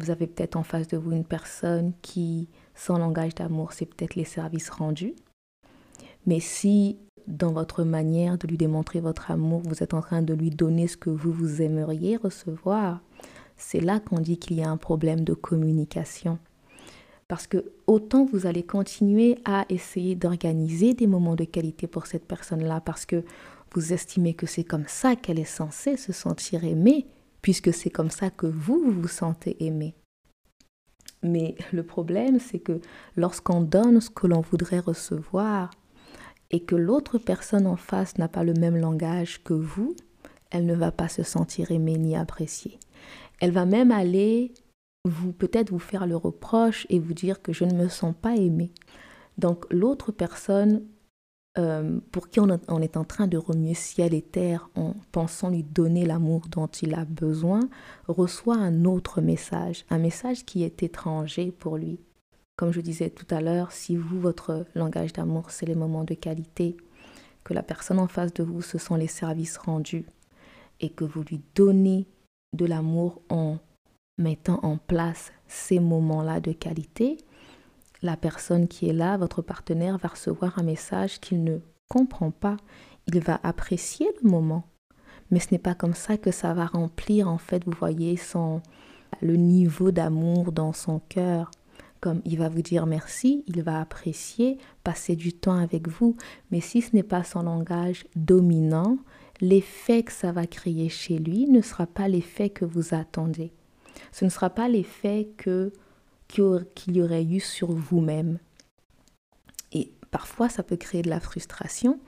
vous 0.00 0.10
avez 0.10 0.26
peut-être 0.26 0.56
en 0.56 0.62
face 0.62 0.88
de 0.88 0.96
vous 0.96 1.12
une 1.12 1.24
personne 1.24 1.92
qui, 2.02 2.48
son 2.74 2.98
langage 2.98 3.34
d'amour, 3.34 3.72
c'est 3.72 3.86
peut-être 3.86 4.14
les 4.14 4.24
services 4.24 4.70
rendus. 4.70 5.14
Mais 6.26 6.40
si 6.40 6.98
dans 7.26 7.52
votre 7.52 7.84
manière 7.84 8.38
de 8.38 8.46
lui 8.46 8.56
démontrer 8.56 9.00
votre 9.00 9.30
amour, 9.30 9.62
vous 9.64 9.82
êtes 9.82 9.94
en 9.94 10.00
train 10.00 10.22
de 10.22 10.34
lui 10.34 10.50
donner 10.50 10.88
ce 10.88 10.96
que 10.96 11.10
vous, 11.10 11.32
vous 11.32 11.62
aimeriez 11.62 12.16
recevoir, 12.16 13.00
c'est 13.56 13.80
là 13.80 14.00
qu'on 14.00 14.20
dit 14.20 14.38
qu'il 14.38 14.56
y 14.56 14.62
a 14.62 14.70
un 14.70 14.76
problème 14.76 15.20
de 15.20 15.34
communication. 15.34 16.38
Parce 17.28 17.46
que 17.46 17.72
autant 17.86 18.24
vous 18.24 18.46
allez 18.46 18.64
continuer 18.64 19.38
à 19.44 19.64
essayer 19.68 20.16
d'organiser 20.16 20.94
des 20.94 21.06
moments 21.06 21.36
de 21.36 21.44
qualité 21.44 21.86
pour 21.86 22.06
cette 22.06 22.26
personne-là, 22.26 22.80
parce 22.80 23.06
que 23.06 23.24
vous 23.72 23.92
estimez 23.92 24.34
que 24.34 24.46
c'est 24.46 24.64
comme 24.64 24.88
ça 24.88 25.14
qu'elle 25.14 25.38
est 25.38 25.44
censée 25.44 25.96
se 25.96 26.12
sentir 26.12 26.64
aimée, 26.64 27.06
puisque 27.42 27.72
c'est 27.72 27.90
comme 27.90 28.10
ça 28.10 28.30
que 28.30 28.46
vous, 28.46 28.90
vous 28.90 29.08
sentez 29.08 29.64
aimé. 29.64 29.94
Mais 31.22 31.54
le 31.72 31.82
problème, 31.82 32.38
c'est 32.38 32.58
que 32.58 32.80
lorsqu'on 33.16 33.60
donne 33.60 34.00
ce 34.00 34.10
que 34.10 34.26
l'on 34.26 34.40
voudrait 34.40 34.80
recevoir 34.80 35.70
et 36.50 36.60
que 36.60 36.76
l'autre 36.76 37.18
personne 37.18 37.66
en 37.66 37.76
face 37.76 38.18
n'a 38.18 38.28
pas 38.28 38.44
le 38.44 38.54
même 38.54 38.76
langage 38.76 39.42
que 39.44 39.54
vous, 39.54 39.94
elle 40.50 40.66
ne 40.66 40.74
va 40.74 40.90
pas 40.90 41.08
se 41.08 41.22
sentir 41.22 41.70
aimée 41.70 41.96
ni 41.96 42.16
appréciée. 42.16 42.78
Elle 43.40 43.52
va 43.52 43.66
même 43.66 43.92
aller 43.92 44.52
vous 45.04 45.32
peut-être 45.32 45.70
vous 45.70 45.78
faire 45.78 46.06
le 46.06 46.16
reproche 46.16 46.86
et 46.90 46.98
vous 46.98 47.14
dire 47.14 47.40
que 47.40 47.52
je 47.52 47.64
ne 47.64 47.74
me 47.74 47.88
sens 47.88 48.14
pas 48.20 48.36
aimée. 48.36 48.72
Donc 49.38 49.64
l'autre 49.70 50.12
personne 50.12 50.82
euh, 51.58 51.98
pour 52.12 52.28
qui 52.28 52.38
on, 52.38 52.48
est 52.48 52.96
en 52.96 53.04
train 53.04 53.26
de 53.26 53.36
remuer 53.36 53.74
ciel 53.74 54.14
et 54.14 54.22
terre 54.22 54.70
en 54.76 54.94
pensant 55.10 55.50
lui 55.50 55.64
donner 55.64 56.06
l'amour 56.06 56.42
dont 56.48 56.68
il 56.68 56.94
a 56.94 57.04
besoin, 57.04 57.60
reçoit 58.06 58.56
un 58.56 58.84
autre 58.84 59.20
message, 59.20 59.84
un 59.90 59.98
message 59.98 60.44
qui 60.44 60.62
est 60.62 60.82
étranger 60.84 61.50
pour 61.50 61.76
lui. 61.76 61.98
Comme 62.56 62.72
je 62.72 62.80
disais 62.80 63.10
tout 63.10 63.26
à 63.30 63.40
l'heure, 63.40 63.72
si 63.72 63.96
vous, 63.96 64.20
votre 64.20 64.64
langage 64.76 65.12
d'amour, 65.12 65.50
c'est 65.50 65.66
les 65.66 65.74
moments 65.74 66.04
de 66.04 66.14
qualité, 66.14 66.76
que 67.42 67.52
la 67.52 67.64
personne 67.64 67.98
en 67.98 68.06
face 68.06 68.32
de 68.32 68.44
vous, 68.44 68.62
ce 68.62 68.78
sont 68.78 68.94
les 68.96 69.08
services 69.08 69.56
rendus, 69.56 70.06
et 70.78 70.90
que 70.90 71.04
vous 71.04 71.24
lui 71.24 71.40
donnez 71.56 72.06
de 72.56 72.64
l'amour 72.64 73.22
en 73.28 73.58
mettant 74.18 74.60
en 74.62 74.76
place 74.76 75.32
ces 75.48 75.80
moments-là 75.80 76.38
de 76.38 76.52
qualité, 76.52 77.18
la 78.02 78.16
personne 78.16 78.68
qui 78.68 78.88
est 78.88 78.94
là, 78.94 79.16
votre 79.16 79.42
partenaire, 79.42 79.98
va 79.98 80.08
recevoir 80.08 80.58
un 80.58 80.62
message 80.62 81.20
qu'il 81.20 81.44
ne 81.44 81.58
comprend 81.88 82.30
pas. 82.30 82.56
Il 83.06 83.20
va 83.20 83.40
apprécier 83.42 84.08
le 84.22 84.30
moment. 84.30 84.64
Mais 85.30 85.40
ce 85.40 85.48
n'est 85.52 85.58
pas 85.58 85.74
comme 85.74 85.94
ça 85.94 86.16
que 86.16 86.30
ça 86.30 86.54
va 86.54 86.66
remplir, 86.66 87.28
en 87.28 87.38
fait, 87.38 87.64
vous 87.64 87.74
voyez, 87.78 88.16
son, 88.16 88.62
le 89.20 89.36
niveau 89.36 89.90
d'amour 89.90 90.52
dans 90.52 90.72
son 90.72 91.00
cœur. 91.08 91.50
Comme 92.00 92.22
il 92.24 92.38
va 92.38 92.48
vous 92.48 92.62
dire 92.62 92.86
merci, 92.86 93.44
il 93.46 93.62
va 93.62 93.80
apprécier, 93.80 94.58
passer 94.82 95.16
du 95.16 95.34
temps 95.34 95.58
avec 95.58 95.86
vous. 95.86 96.16
Mais 96.50 96.60
si 96.60 96.80
ce 96.80 96.96
n'est 96.96 97.02
pas 97.02 97.24
son 97.24 97.42
langage 97.42 98.06
dominant, 98.16 98.96
l'effet 99.40 100.02
que 100.02 100.12
ça 100.12 100.32
va 100.32 100.46
créer 100.46 100.88
chez 100.88 101.18
lui 101.18 101.46
ne 101.46 101.60
sera 101.60 101.86
pas 101.86 102.08
l'effet 102.08 102.48
que 102.48 102.64
vous 102.64 102.94
attendez. 102.94 103.52
Ce 104.12 104.24
ne 104.24 104.30
sera 104.30 104.48
pas 104.48 104.68
l'effet 104.68 105.28
que 105.36 105.72
qu'il 106.30 106.96
y 106.96 107.02
aurait 107.02 107.24
eu 107.24 107.40
sur 107.40 107.72
vous-même. 107.72 108.38
Et 109.72 109.92
parfois, 110.10 110.48
ça 110.48 110.62
peut 110.62 110.76
créer 110.76 111.02
de 111.02 111.10
la 111.10 111.20
frustration 111.20 111.98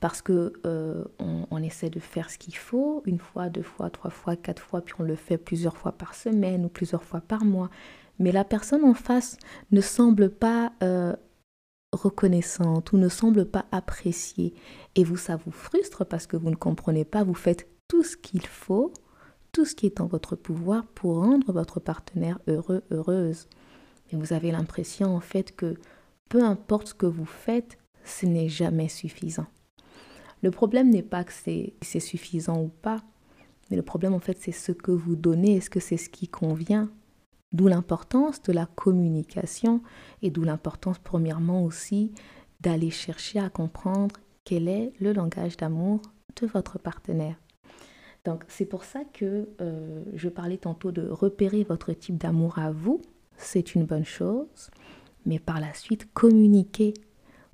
parce 0.00 0.22
que 0.22 0.54
euh, 0.64 1.04
on, 1.18 1.62
essaie 1.62 1.90
de 1.90 2.00
faire 2.00 2.30
ce 2.30 2.38
qu'il 2.38 2.56
faut 2.56 3.02
une 3.04 3.18
fois, 3.18 3.50
deux 3.50 3.62
fois, 3.62 3.90
trois 3.90 4.10
fois, 4.10 4.34
quatre 4.34 4.62
fois, 4.62 4.80
puis 4.80 4.94
on 4.98 5.02
le 5.02 5.14
fait 5.14 5.36
plusieurs 5.36 5.76
fois 5.76 5.92
par 5.92 6.14
semaine 6.14 6.64
ou 6.64 6.68
plusieurs 6.68 7.04
fois 7.04 7.20
par 7.20 7.44
mois. 7.44 7.68
Mais 8.18 8.32
la 8.32 8.44
personne 8.44 8.84
en 8.84 8.94
face 8.94 9.36
ne 9.70 9.80
semble 9.82 10.30
pas 10.30 10.72
euh, 10.82 11.14
reconnaissante 11.92 12.92
ou 12.92 12.96
ne 12.96 13.08
semble 13.08 13.44
pas 13.44 13.66
appréciée. 13.72 14.54
Et 14.94 15.04
vous, 15.04 15.18
ça 15.18 15.36
vous 15.36 15.52
frustre 15.52 16.04
parce 16.06 16.26
que 16.26 16.36
vous 16.36 16.50
ne 16.50 16.56
comprenez 16.56 17.04
pas, 17.04 17.22
vous 17.22 17.34
faites 17.34 17.68
tout 17.88 18.02
ce 18.02 18.16
qu'il 18.16 18.46
faut, 18.46 18.92
tout 19.52 19.64
ce 19.64 19.74
qui 19.74 19.86
est 19.86 20.00
en 20.00 20.06
votre 20.06 20.36
pouvoir 20.36 20.86
pour 20.86 21.20
rendre 21.20 21.52
votre 21.52 21.80
partenaire 21.80 22.38
heureux, 22.46 22.82
heureuse. 22.90 23.48
Et 24.10 24.16
vous 24.16 24.32
avez 24.32 24.50
l'impression 24.50 25.14
en 25.14 25.20
fait 25.20 25.54
que 25.54 25.74
peu 26.28 26.42
importe 26.42 26.88
ce 26.88 26.94
que 26.94 27.06
vous 27.06 27.24
faites, 27.26 27.78
ce 28.04 28.26
n'est 28.26 28.48
jamais 28.48 28.88
suffisant. 28.88 29.46
Le 30.42 30.50
problème 30.50 30.90
n'est 30.90 31.02
pas 31.02 31.24
que 31.24 31.32
c'est 31.32 32.00
suffisant 32.00 32.62
ou 32.62 32.68
pas, 32.68 33.02
mais 33.70 33.76
le 33.76 33.82
problème 33.82 34.14
en 34.14 34.20
fait 34.20 34.38
c'est 34.40 34.52
ce 34.52 34.72
que 34.72 34.90
vous 34.90 35.16
donnez, 35.16 35.56
est-ce 35.56 35.70
que 35.70 35.80
c'est 35.80 35.96
ce 35.96 36.08
qui 36.08 36.28
convient? 36.28 36.90
D'où 37.52 37.66
l'importance 37.66 38.40
de 38.42 38.52
la 38.52 38.66
communication 38.66 39.82
et 40.22 40.30
d'où 40.30 40.44
l'importance 40.44 40.98
premièrement 40.98 41.64
aussi 41.64 42.12
d'aller 42.60 42.90
chercher 42.90 43.40
à 43.40 43.50
comprendre 43.50 44.16
quel 44.44 44.68
est 44.68 44.92
le 45.00 45.12
langage 45.12 45.56
d'amour 45.56 46.00
de 46.40 46.46
votre 46.46 46.78
partenaire. 46.78 47.36
Donc 48.24 48.44
c'est 48.48 48.66
pour 48.66 48.84
ça 48.84 49.00
que 49.12 49.48
euh, 49.60 50.02
je 50.14 50.28
parlais 50.28 50.58
tantôt 50.58 50.92
de 50.92 51.08
repérer 51.08 51.64
votre 51.64 51.92
type 51.92 52.18
d'amour 52.18 52.58
à 52.58 52.70
vous 52.70 53.00
c'est 53.40 53.74
une 53.74 53.84
bonne 53.84 54.04
chose, 54.04 54.70
mais 55.26 55.38
par 55.38 55.60
la 55.60 55.74
suite, 55.74 56.12
communiquez. 56.12 56.94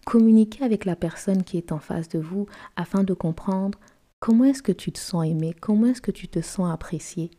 Communiquez 0.04 0.64
avec 0.64 0.84
la 0.84 0.96
personne 0.96 1.42
qui 1.42 1.56
est 1.56 1.72
en 1.72 1.78
face 1.78 2.08
de 2.08 2.18
vous 2.18 2.46
afin 2.76 3.02
de 3.02 3.14
comprendre 3.14 3.78
comment 4.20 4.44
est-ce 4.44 4.62
que 4.62 4.72
tu 4.72 4.92
te 4.92 4.98
sens 4.98 5.26
aimé, 5.26 5.54
comment 5.60 5.86
est-ce 5.86 6.02
que 6.02 6.12
tu 6.12 6.28
te 6.28 6.40
sens 6.40 6.70
apprécié. 6.70 7.30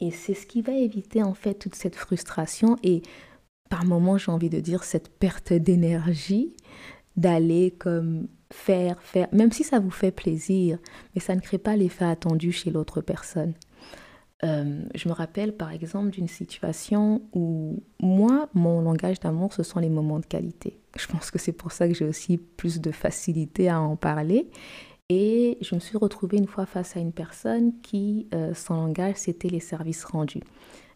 Et 0.00 0.10
c'est 0.10 0.34
ce 0.34 0.46
qui 0.46 0.62
va 0.62 0.72
éviter 0.72 1.22
en 1.22 1.34
fait 1.34 1.54
toute 1.54 1.74
cette 1.74 1.96
frustration 1.96 2.76
et 2.82 3.02
par 3.68 3.84
moments 3.84 4.16
j'ai 4.16 4.30
envie 4.30 4.48
de 4.48 4.60
dire 4.60 4.84
cette 4.84 5.10
perte 5.10 5.52
d'énergie 5.52 6.54
d'aller 7.16 7.72
comme 7.72 8.28
faire, 8.52 9.00
faire, 9.02 9.28
même 9.32 9.52
si 9.52 9.64
ça 9.64 9.78
vous 9.78 9.90
fait 9.90 10.10
plaisir, 10.10 10.78
mais 11.14 11.20
ça 11.20 11.34
ne 11.34 11.40
crée 11.40 11.58
pas 11.58 11.76
l'effet 11.76 12.04
attendu 12.04 12.52
chez 12.52 12.70
l'autre 12.70 13.00
personne. 13.00 13.54
Euh, 14.42 14.80
je 14.94 15.08
me 15.08 15.12
rappelle 15.12 15.54
par 15.54 15.70
exemple 15.70 16.10
d'une 16.10 16.28
situation 16.28 17.22
où 17.34 17.82
moi, 18.00 18.48
mon 18.54 18.80
langage 18.80 19.20
d'amour, 19.20 19.52
ce 19.52 19.62
sont 19.62 19.80
les 19.80 19.90
moments 19.90 20.18
de 20.18 20.26
qualité. 20.26 20.78
Je 20.98 21.06
pense 21.06 21.30
que 21.30 21.38
c'est 21.38 21.52
pour 21.52 21.72
ça 21.72 21.86
que 21.86 21.94
j'ai 21.94 22.06
aussi 22.06 22.38
plus 22.38 22.80
de 22.80 22.90
facilité 22.90 23.68
à 23.68 23.80
en 23.80 23.96
parler. 23.96 24.48
Et 25.10 25.58
je 25.60 25.74
me 25.74 25.80
suis 25.80 25.98
retrouvée 25.98 26.38
une 26.38 26.46
fois 26.46 26.66
face 26.66 26.96
à 26.96 27.00
une 27.00 27.12
personne 27.12 27.72
qui, 27.82 28.28
euh, 28.32 28.54
son 28.54 28.74
langage, 28.74 29.16
c'était 29.16 29.48
les 29.48 29.60
services 29.60 30.04
rendus. 30.04 30.42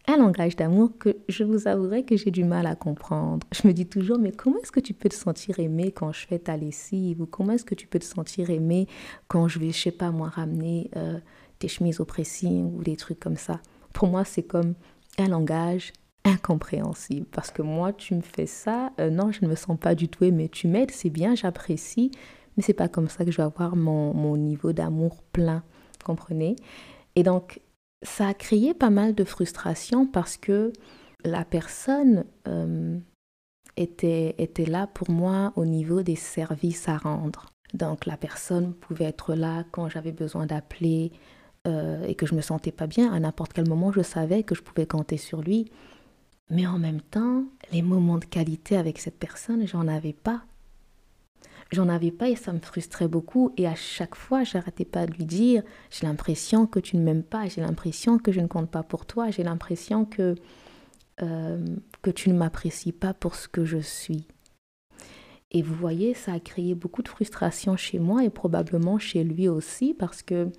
Un 0.06 0.16
langage 0.18 0.56
d'amour 0.56 0.98
que 0.98 1.16
je 1.28 1.44
vous 1.44 1.66
avouerai 1.66 2.04
que 2.04 2.16
j'ai 2.16 2.30
du 2.30 2.44
mal 2.44 2.66
à 2.66 2.74
comprendre. 2.74 3.46
Je 3.52 3.66
me 3.66 3.72
dis 3.72 3.86
toujours, 3.86 4.18
mais 4.18 4.32
comment 4.32 4.58
est-ce 4.58 4.72
que 4.72 4.80
tu 4.80 4.94
peux 4.94 5.08
te 5.08 5.14
sentir 5.14 5.58
aimé 5.58 5.92
quand 5.92 6.12
je 6.12 6.26
fais 6.26 6.38
ta 6.38 6.56
lessive? 6.56 7.22
Ou 7.22 7.26
comment 7.26 7.52
est-ce 7.52 7.64
que 7.64 7.74
tu 7.74 7.86
peux 7.86 7.98
te 7.98 8.04
sentir 8.04 8.50
aimé 8.50 8.86
quand 9.28 9.48
je 9.48 9.58
vais, 9.58 9.72
je 9.72 9.80
sais 9.80 9.90
pas 9.90 10.10
moi, 10.10 10.28
ramener... 10.28 10.90
Euh, 10.96 11.18
des 11.60 11.68
chemises 11.68 12.00
au 12.00 12.04
pressing 12.04 12.76
ou 12.76 12.82
des 12.82 12.96
trucs 12.96 13.20
comme 13.20 13.36
ça? 13.36 13.60
Pour 13.92 14.08
moi, 14.08 14.24
c'est 14.24 14.42
comme 14.42 14.74
un 15.18 15.28
langage 15.28 15.92
incompréhensible 16.24 17.26
parce 17.30 17.50
que 17.50 17.62
moi, 17.62 17.92
tu 17.92 18.14
me 18.14 18.20
fais 18.20 18.46
ça, 18.46 18.92
euh, 19.00 19.08
non, 19.08 19.30
je 19.30 19.44
ne 19.44 19.48
me 19.48 19.54
sens 19.54 19.78
pas 19.78 19.94
du 19.94 20.08
tout 20.08 20.24
aimé. 20.24 20.48
Tu 20.48 20.68
m'aides, 20.68 20.90
c'est 20.90 21.10
bien, 21.10 21.34
j'apprécie, 21.34 22.10
mais 22.56 22.62
c'est 22.62 22.74
pas 22.74 22.88
comme 22.88 23.08
ça 23.08 23.24
que 23.24 23.30
je 23.30 23.36
vais 23.38 23.44
avoir 23.44 23.76
mon, 23.76 24.12
mon 24.12 24.36
niveau 24.36 24.72
d'amour 24.72 25.22
plein, 25.32 25.62
comprenez? 26.04 26.56
Et 27.16 27.22
donc, 27.22 27.60
ça 28.04 28.28
a 28.28 28.34
créé 28.34 28.74
pas 28.74 28.90
mal 28.90 29.14
de 29.14 29.24
frustration 29.24 30.06
parce 30.06 30.36
que 30.36 30.72
la 31.24 31.44
personne 31.44 32.24
euh, 32.46 32.98
était, 33.76 34.34
était 34.38 34.66
là 34.66 34.86
pour 34.86 35.10
moi 35.10 35.52
au 35.56 35.64
niveau 35.64 36.02
des 36.02 36.16
services 36.16 36.88
à 36.88 36.98
rendre. 36.98 37.46
Donc 37.72 38.06
la 38.06 38.16
personne 38.16 38.72
pouvait 38.72 39.06
être 39.06 39.34
là 39.34 39.64
quand 39.72 39.88
j'avais 39.88 40.12
besoin 40.12 40.46
d'appeler 40.46 41.12
euh, 41.66 42.04
et 42.06 42.14
que 42.14 42.26
je 42.26 42.34
me 42.34 42.40
sentais 42.40 42.72
pas 42.72 42.86
bien, 42.86 43.12
à 43.12 43.18
n'importe 43.18 43.52
quel 43.52 43.68
moment, 43.68 43.90
je 43.90 44.02
savais 44.02 44.42
que 44.42 44.54
je 44.54 44.62
pouvais 44.62 44.86
compter 44.86 45.16
sur 45.16 45.40
lui. 45.40 45.70
Mais 46.50 46.66
en 46.66 46.78
même 46.78 47.00
temps, 47.00 47.44
les 47.72 47.80
moments 47.82 48.18
de 48.18 48.26
qualité 48.26 48.76
avec 48.76 48.98
cette 48.98 49.18
personne, 49.18 49.66
j'en 49.66 49.88
avais 49.88 50.12
pas. 50.12 50.42
J'en 51.74 51.88
avais 51.88 52.12
pas 52.12 52.28
et 52.28 52.36
ça 52.36 52.52
me 52.52 52.60
frustrait 52.60 53.08
beaucoup. 53.08 53.52
Et 53.56 53.66
à 53.66 53.74
chaque 53.74 54.14
fois, 54.14 54.44
j'arrêtais 54.44 54.84
pas 54.84 55.06
de 55.06 55.12
lui 55.12 55.24
dire 55.24 55.62
J'ai 55.90 56.06
l'impression 56.06 56.66
que 56.66 56.78
tu 56.78 56.96
ne 56.96 57.02
m'aimes 57.02 57.24
pas, 57.24 57.48
j'ai 57.48 57.60
l'impression 57.60 58.18
que 58.18 58.30
je 58.30 58.40
ne 58.40 58.46
compte 58.46 58.70
pas 58.70 58.84
pour 58.84 59.06
toi, 59.06 59.30
j'ai 59.30 59.42
l'impression 59.42 60.04
que, 60.04 60.36
euh, 61.20 61.64
que 62.02 62.10
tu 62.10 62.30
ne 62.30 62.34
m'apprécies 62.34 62.92
pas 62.92 63.12
pour 63.12 63.34
ce 63.34 63.48
que 63.48 63.64
je 63.64 63.78
suis. 63.78 64.28
Et 65.50 65.62
vous 65.62 65.74
voyez, 65.74 66.14
ça 66.14 66.32
a 66.32 66.40
créé 66.40 66.74
beaucoup 66.74 67.02
de 67.02 67.08
frustration 67.08 67.76
chez 67.76 67.98
moi 67.98 68.24
et 68.24 68.30
probablement 68.30 68.98
chez 68.98 69.24
lui 69.24 69.48
aussi 69.48 69.94
parce 69.94 70.22
que 70.22 70.50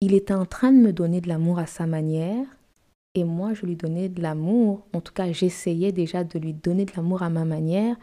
il 0.00 0.14
était 0.14 0.34
en 0.34 0.46
train 0.46 0.72
de 0.72 0.78
me 0.78 0.92
donner 0.92 1.20
de 1.20 1.28
l'amour 1.28 1.58
à 1.58 1.66
sa 1.66 1.86
manière 1.86 2.46
et 3.14 3.24
moi 3.24 3.54
je 3.54 3.66
lui 3.66 3.76
donnais 3.76 4.08
de 4.08 4.22
l'amour. 4.22 4.86
En 4.92 5.00
tout 5.00 5.12
cas, 5.12 5.32
j'essayais 5.32 5.90
déjà 5.90 6.22
de 6.22 6.38
lui 6.38 6.54
donner 6.54 6.84
de 6.84 6.92
l'amour 6.96 7.22
à 7.22 7.30
ma 7.30 7.44
manière 7.44 7.96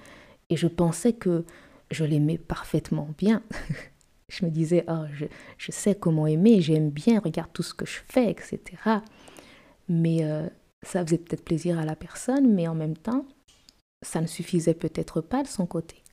et 0.50 0.58
je 0.58 0.68
pensais 0.68 1.14
que 1.14 1.46
je 1.92 2.06
l'aimais 2.06 2.38
parfaitement 2.38 3.10
bien. 3.18 3.44
je 4.30 4.46
me 4.46 4.52
disais, 4.52 4.86
oh, 4.88 5.06
je, 5.14 5.72
sais 5.72 5.96
comment 5.96 6.28
aimer, 6.28 6.62
j'aime 6.62 6.90
bien, 6.90 7.20
regarde 7.20 7.52
tout 7.54 7.64
ce 7.64 7.74
que 7.74 7.86
je 7.86 8.00
fais, 8.08 8.30
etc. 8.30 8.62
Mais 9.88 10.24
euh, 10.24 10.48
ça 10.84 11.04
faisait 11.06 11.18
peut-être 11.18 11.46
plaisir 11.46 11.80
à 11.80 11.86
la 11.86 11.96
personne, 11.96 12.54
mais 12.54 12.68
en 12.68 12.76
même 12.76 12.98
temps, 12.98 13.26
ça 14.02 14.22
ne 14.22 14.28
suffisait 14.28 14.74
peut-être 14.74 15.22
pas 15.22 15.44
de 15.44 15.48
son 15.48 15.66
côté. 15.66 16.04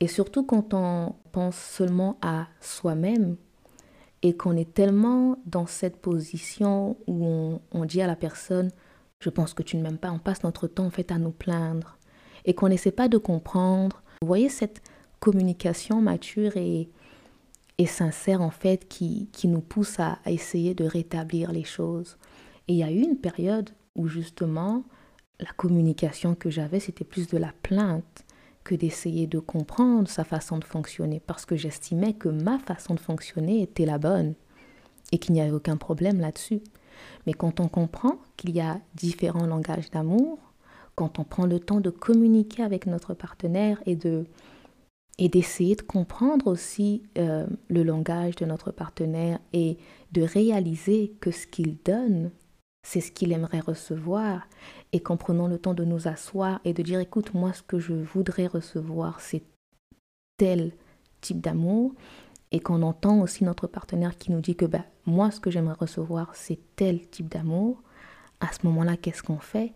Et 0.00 0.08
surtout 0.08 0.44
quand 0.44 0.72
on 0.72 1.14
pense 1.32 1.56
seulement 1.56 2.18
à 2.22 2.48
soi-même, 2.60 3.36
et 4.24 4.34
qu'on 4.34 4.56
est 4.56 4.72
tellement 4.72 5.36
dans 5.44 5.66
cette 5.66 5.98
position 5.98 6.96
où 7.06 7.60
on, 7.70 7.84
dit 7.84 8.00
à 8.00 8.06
la 8.06 8.16
personne 8.16 8.70
je 9.20 9.28
pense 9.28 9.52
que 9.52 9.62
tu 9.62 9.76
ne 9.76 9.82
m'aimes 9.82 9.98
pas, 9.98 10.10
on 10.10 10.18
passe 10.18 10.42
notre 10.42 10.66
temps 10.66 10.86
en 10.86 10.90
fait 10.90 11.12
à 11.12 11.18
nous 11.18 11.30
plaindre 11.30 11.98
et 12.46 12.54
qu'on 12.54 12.70
n'essaie 12.70 12.90
pas 12.90 13.08
de 13.08 13.18
comprendre. 13.18 14.02
Vous 14.24 14.28
voyez 14.28 14.48
cette 14.48 14.80
communication 15.20 16.00
mature 16.00 16.56
et, 16.56 16.88
sincère 17.84 18.40
en 18.40 18.48
fait 18.48 18.88
qui, 18.88 19.28
qui 19.32 19.48
nous 19.48 19.60
pousse 19.60 20.00
à, 20.00 20.18
à, 20.24 20.30
essayer 20.30 20.74
de 20.74 20.86
rétablir 20.86 21.52
les 21.52 21.62
choses. 21.62 22.16
Et 22.66 22.72
il 22.72 22.78
y 22.78 22.82
a 22.82 22.90
eu 22.90 23.02
une 23.02 23.18
période 23.18 23.68
où 23.94 24.08
justement 24.08 24.82
la 25.40 25.50
communication 25.58 26.34
que 26.34 26.48
j'avais 26.48 26.80
c'était 26.80 27.04
plus 27.04 27.28
de 27.28 27.36
la 27.36 27.52
plainte 27.62 28.24
que 28.64 28.74
d'essayer 28.74 29.26
de 29.26 29.38
comprendre 29.40 30.08
sa 30.08 30.24
façon 30.24 30.56
de 30.56 30.64
fonctionner 30.64 31.20
parce 31.20 31.44
que 31.44 31.54
j'estimais 31.54 32.14
que 32.14 32.30
ma 32.30 32.58
façon 32.58 32.94
de 32.94 33.00
fonctionner 33.00 33.60
était 33.60 33.84
la 33.84 33.98
bonne 33.98 34.32
et 35.12 35.18
qu'il 35.18 35.34
n'y 35.34 35.42
avait 35.42 35.50
aucun 35.50 35.76
problème 35.76 36.18
là-dessus. 36.18 36.62
Mais 37.26 37.34
quand 37.34 37.60
on 37.60 37.68
comprend 37.68 38.16
qu'il 38.38 38.52
y 38.52 38.62
a 38.62 38.80
différents 38.94 39.46
langages 39.46 39.90
d'amour, 39.90 40.38
quand 40.94 41.18
on 41.18 41.24
prend 41.24 41.46
le 41.46 41.60
temps 41.60 41.80
de 41.80 41.90
communiquer 41.90 42.62
avec 42.62 42.86
notre 42.86 43.14
partenaire 43.14 43.82
et 43.86 43.96
de 43.96 44.26
et 45.18 45.28
d'essayer 45.28 45.76
de 45.76 45.82
comprendre 45.82 46.48
aussi 46.48 47.04
euh, 47.18 47.46
le 47.68 47.82
langage 47.82 48.34
de 48.36 48.46
notre 48.46 48.72
partenaire 48.72 49.38
et 49.52 49.78
de 50.12 50.22
réaliser 50.22 51.14
que 51.20 51.30
ce 51.30 51.46
qu'il 51.46 51.76
donne, 51.84 52.30
c'est 52.84 53.00
ce 53.00 53.12
qu'il 53.12 53.32
aimerait 53.32 53.60
recevoir. 53.60 54.48
Et 54.92 55.00
qu'en 55.00 55.16
prenant 55.16 55.46
le 55.46 55.58
temps 55.58 55.74
de 55.74 55.84
nous 55.84 56.08
asseoir 56.08 56.60
et 56.64 56.72
de 56.72 56.82
dire 56.82 57.00
écoute 57.00 57.34
moi 57.34 57.52
ce 57.52 57.62
que 57.62 57.78
je 57.78 57.92
voudrais 57.92 58.46
recevoir 58.46 59.20
c'est 59.20 59.42
tel 60.36 60.72
type 61.20 61.40
d'amour. 61.40 61.94
Et 62.50 62.60
qu'on 62.60 62.82
entend 62.82 63.20
aussi 63.20 63.42
notre 63.44 63.66
partenaire 63.66 64.16
qui 64.16 64.30
nous 64.30 64.40
dit 64.40 64.54
que 64.54 64.66
bah, 64.66 64.84
moi 65.06 65.30
ce 65.30 65.40
que 65.40 65.50
j'aimerais 65.50 65.76
recevoir 65.78 66.34
c'est 66.34 66.58
tel 66.76 67.08
type 67.08 67.28
d'amour, 67.28 67.82
à 68.40 68.52
ce 68.52 68.66
moment-là 68.66 68.96
qu'est-ce 68.96 69.22
qu'on 69.22 69.38
fait? 69.38 69.72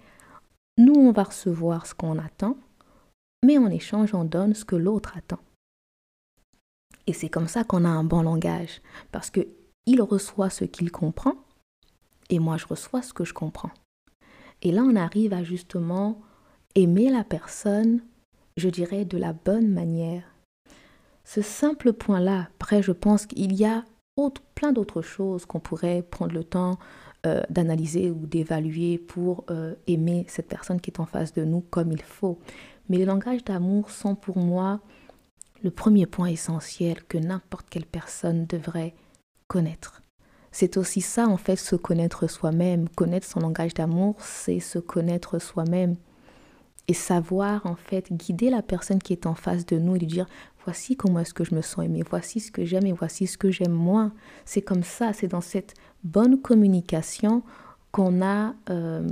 Nous, 0.78 0.94
on 0.94 1.12
va 1.12 1.24
recevoir 1.24 1.86
ce 1.86 1.94
qu'on 1.94 2.18
attend, 2.18 2.56
mais 3.44 3.58
en 3.58 3.68
échange, 3.68 4.14
on 4.14 4.24
donne 4.24 4.54
ce 4.54 4.64
que 4.64 4.76
l'autre 4.76 5.16
attend. 5.16 5.40
Et 7.06 7.12
c'est 7.12 7.28
comme 7.28 7.48
ça 7.48 7.64
qu'on 7.64 7.84
a 7.84 7.88
un 7.88 8.04
bon 8.04 8.22
langage, 8.22 8.80
parce 9.12 9.30
que 9.30 9.46
il 9.86 10.02
reçoit 10.02 10.50
ce 10.50 10.64
qu'il 10.64 10.92
comprend, 10.92 11.34
et 12.30 12.38
moi 12.38 12.56
je 12.58 12.66
reçois 12.66 13.02
ce 13.02 13.12
que 13.12 13.24
je 13.24 13.34
comprends. 13.34 13.70
Et 14.62 14.72
là, 14.72 14.82
on 14.82 14.96
arrive 14.96 15.32
à 15.32 15.42
justement 15.42 16.20
aimer 16.74 17.10
la 17.10 17.24
personne, 17.24 18.02
je 18.56 18.68
dirais, 18.68 19.04
de 19.04 19.18
la 19.18 19.32
bonne 19.32 19.68
manière. 19.68 20.24
Ce 21.24 21.42
simple 21.42 21.92
point-là, 21.92 22.48
après, 22.54 22.82
je 22.82 22.92
pense 22.92 23.26
qu'il 23.26 23.54
y 23.54 23.64
a 23.64 23.84
plein 24.54 24.72
d'autres 24.72 25.02
choses 25.02 25.46
qu'on 25.46 25.60
pourrait 25.60 26.02
prendre 26.02 26.32
le 26.32 26.44
temps 26.44 26.78
euh, 27.26 27.42
d'analyser 27.50 28.10
ou 28.10 28.26
d'évaluer 28.26 28.98
pour 28.98 29.44
euh, 29.50 29.74
aimer 29.86 30.24
cette 30.28 30.48
personne 30.48 30.80
qui 30.80 30.90
est 30.90 31.00
en 31.00 31.06
face 31.06 31.32
de 31.32 31.44
nous 31.44 31.60
comme 31.60 31.92
il 31.92 32.02
faut. 32.02 32.38
Mais 32.88 32.96
les 32.96 33.04
langages 33.04 33.44
d'amour 33.44 33.90
sont 33.90 34.14
pour 34.14 34.38
moi 34.38 34.80
le 35.62 35.70
premier 35.70 36.06
point 36.06 36.28
essentiel 36.28 37.04
que 37.04 37.18
n'importe 37.18 37.66
quelle 37.70 37.86
personne 37.86 38.46
devrait 38.46 38.94
connaître. 39.48 40.02
C'est 40.52 40.76
aussi 40.76 41.00
ça, 41.00 41.26
en 41.26 41.36
fait, 41.36 41.56
se 41.56 41.76
connaître 41.76 42.28
soi-même. 42.28 42.88
Connaître 42.88 43.26
son 43.26 43.40
langage 43.40 43.74
d'amour, 43.74 44.16
c'est 44.20 44.60
se 44.60 44.78
connaître 44.78 45.38
soi-même. 45.38 45.96
Et 46.86 46.94
savoir, 46.94 47.66
en 47.66 47.74
fait, 47.76 48.12
guider 48.12 48.48
la 48.48 48.62
personne 48.62 48.98
qui 48.98 49.12
est 49.12 49.26
en 49.26 49.34
face 49.34 49.66
de 49.66 49.78
nous 49.78 49.96
et 49.96 49.98
lui 49.98 50.06
dire, 50.06 50.26
voici 50.68 50.96
comment 50.98 51.20
est-ce 51.20 51.32
que 51.32 51.44
je 51.44 51.54
me 51.54 51.62
sens 51.62 51.86
aimé, 51.86 52.02
voici 52.06 52.40
ce 52.40 52.52
que 52.52 52.66
j'aime 52.66 52.84
et 52.84 52.92
voici 52.92 53.26
ce 53.26 53.38
que 53.38 53.50
j'aime 53.50 53.72
moins. 53.72 54.12
C'est 54.44 54.60
comme 54.60 54.82
ça, 54.82 55.14
c'est 55.14 55.28
dans 55.28 55.40
cette 55.40 55.72
bonne 56.04 56.42
communication 56.42 57.42
qu'on 57.90 58.20
a, 58.20 58.54
euh, 58.68 59.08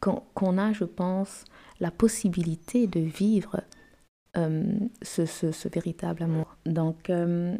qu'on 0.00 0.58
a, 0.58 0.72
je 0.72 0.82
pense, 0.82 1.44
la 1.78 1.92
possibilité 1.92 2.88
de 2.88 2.98
vivre 2.98 3.60
euh, 4.36 4.72
ce, 5.02 5.24
ce, 5.24 5.68
véritable 5.68 6.24
amour. 6.24 6.56
Donc, 6.66 7.10
euh, 7.10 7.56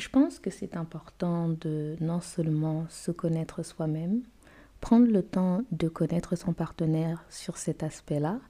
je 0.00 0.08
pense 0.08 0.40
que 0.40 0.50
c'est 0.50 0.76
important 0.76 1.48
de 1.48 1.94
non 2.00 2.20
seulement 2.20 2.86
se 2.88 3.12
connaître 3.12 3.64
soi-même, 3.64 4.22
prendre 4.80 5.06
le 5.06 5.22
temps 5.22 5.62
de 5.70 5.86
connaître 5.86 6.34
son 6.34 6.52
partenaire 6.52 7.24
sur 7.30 7.56
cet 7.56 7.84
aspect-là 7.84 8.40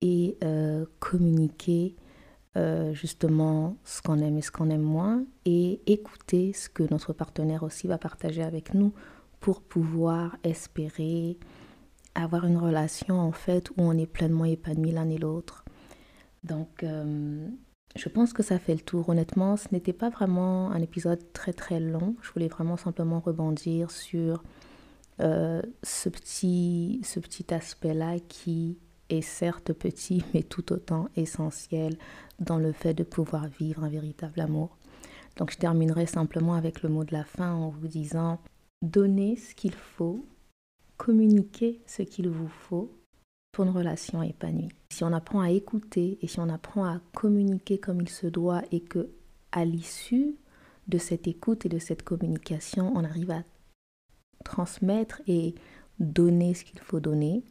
et 0.00 0.38
communiquer 1.00 1.96
euh, 2.56 2.92
justement 2.94 3.76
ce 3.84 4.02
qu'on 4.02 4.18
aime 4.18 4.38
et 4.38 4.42
ce 4.42 4.50
qu'on 4.50 4.70
aime 4.70 4.82
moins 4.82 5.24
et 5.44 5.80
écouter 5.86 6.52
ce 6.52 6.68
que 6.68 6.82
notre 6.90 7.12
partenaire 7.12 7.62
aussi 7.62 7.86
va 7.86 7.96
partager 7.96 8.42
avec 8.42 8.74
nous 8.74 8.92
pour 9.38 9.62
pouvoir 9.62 10.36
espérer 10.42 11.38
avoir 12.14 12.44
une 12.46 12.56
relation 12.56 13.20
en 13.20 13.32
fait 13.32 13.70
où 13.70 13.74
on 13.78 13.96
est 13.96 14.06
pleinement 14.06 14.44
épanoui 14.44 14.90
l'un 14.90 15.08
et 15.08 15.18
l'autre. 15.18 15.64
Donc 16.42 16.82
euh, 16.82 17.46
je 17.96 18.08
pense 18.08 18.32
que 18.32 18.42
ça 18.42 18.58
fait 18.58 18.74
le 18.74 18.80
tour. 18.80 19.08
Honnêtement, 19.08 19.56
ce 19.56 19.68
n'était 19.72 19.92
pas 19.92 20.10
vraiment 20.10 20.70
un 20.70 20.80
épisode 20.80 21.32
très 21.32 21.52
très 21.52 21.80
long. 21.80 22.16
Je 22.22 22.32
voulais 22.32 22.48
vraiment 22.48 22.76
simplement 22.76 23.20
rebondir 23.20 23.90
sur 23.90 24.42
euh, 25.20 25.60
ce 25.82 26.08
petit, 26.08 27.00
ce 27.04 27.20
petit 27.20 27.52
aspect-là 27.52 28.18
qui 28.28 28.78
certes 29.20 29.72
petit, 29.72 30.24
mais 30.34 30.42
tout 30.42 30.72
autant 30.72 31.08
essentiel 31.16 31.96
dans 32.38 32.58
le 32.58 32.72
fait 32.72 32.94
de 32.94 33.04
pouvoir 33.04 33.48
vivre 33.48 33.84
un 33.84 33.88
véritable 33.88 34.40
amour. 34.40 34.76
Donc 35.36 35.52
je 35.52 35.58
terminerai 35.58 36.06
simplement 36.06 36.54
avec 36.54 36.82
le 36.82 36.88
mot 36.88 37.04
de 37.04 37.12
la 37.12 37.24
fin 37.24 37.52
en 37.52 37.68
vous 37.68 37.88
disant, 37.88 38.40
donnez 38.82 39.36
ce 39.36 39.54
qu'il 39.54 39.74
faut, 39.74 40.24
communiquez 40.96 41.80
ce 41.86 42.02
qu'il 42.02 42.28
vous 42.28 42.48
faut 42.48 42.90
pour 43.52 43.64
une 43.64 43.70
relation 43.70 44.22
épanouie. 44.22 44.68
Si 44.90 45.04
on 45.04 45.12
apprend 45.12 45.40
à 45.40 45.50
écouter 45.50 46.18
et 46.22 46.26
si 46.26 46.40
on 46.40 46.48
apprend 46.48 46.84
à 46.84 47.00
communiquer 47.14 47.78
comme 47.78 48.00
il 48.00 48.08
se 48.08 48.26
doit 48.26 48.62
et 48.70 48.80
que 48.80 49.10
à 49.52 49.64
l'issue 49.64 50.36
de 50.88 50.98
cette 50.98 51.26
écoute 51.26 51.66
et 51.66 51.68
de 51.68 51.78
cette 51.78 52.02
communication, 52.02 52.92
on 52.94 53.04
arrive 53.04 53.30
à 53.30 53.42
transmettre 54.44 55.20
et 55.26 55.54
donner 55.98 56.54
ce 56.54 56.64
qu'il 56.64 56.80
faut 56.80 57.00
donner, 57.00 57.42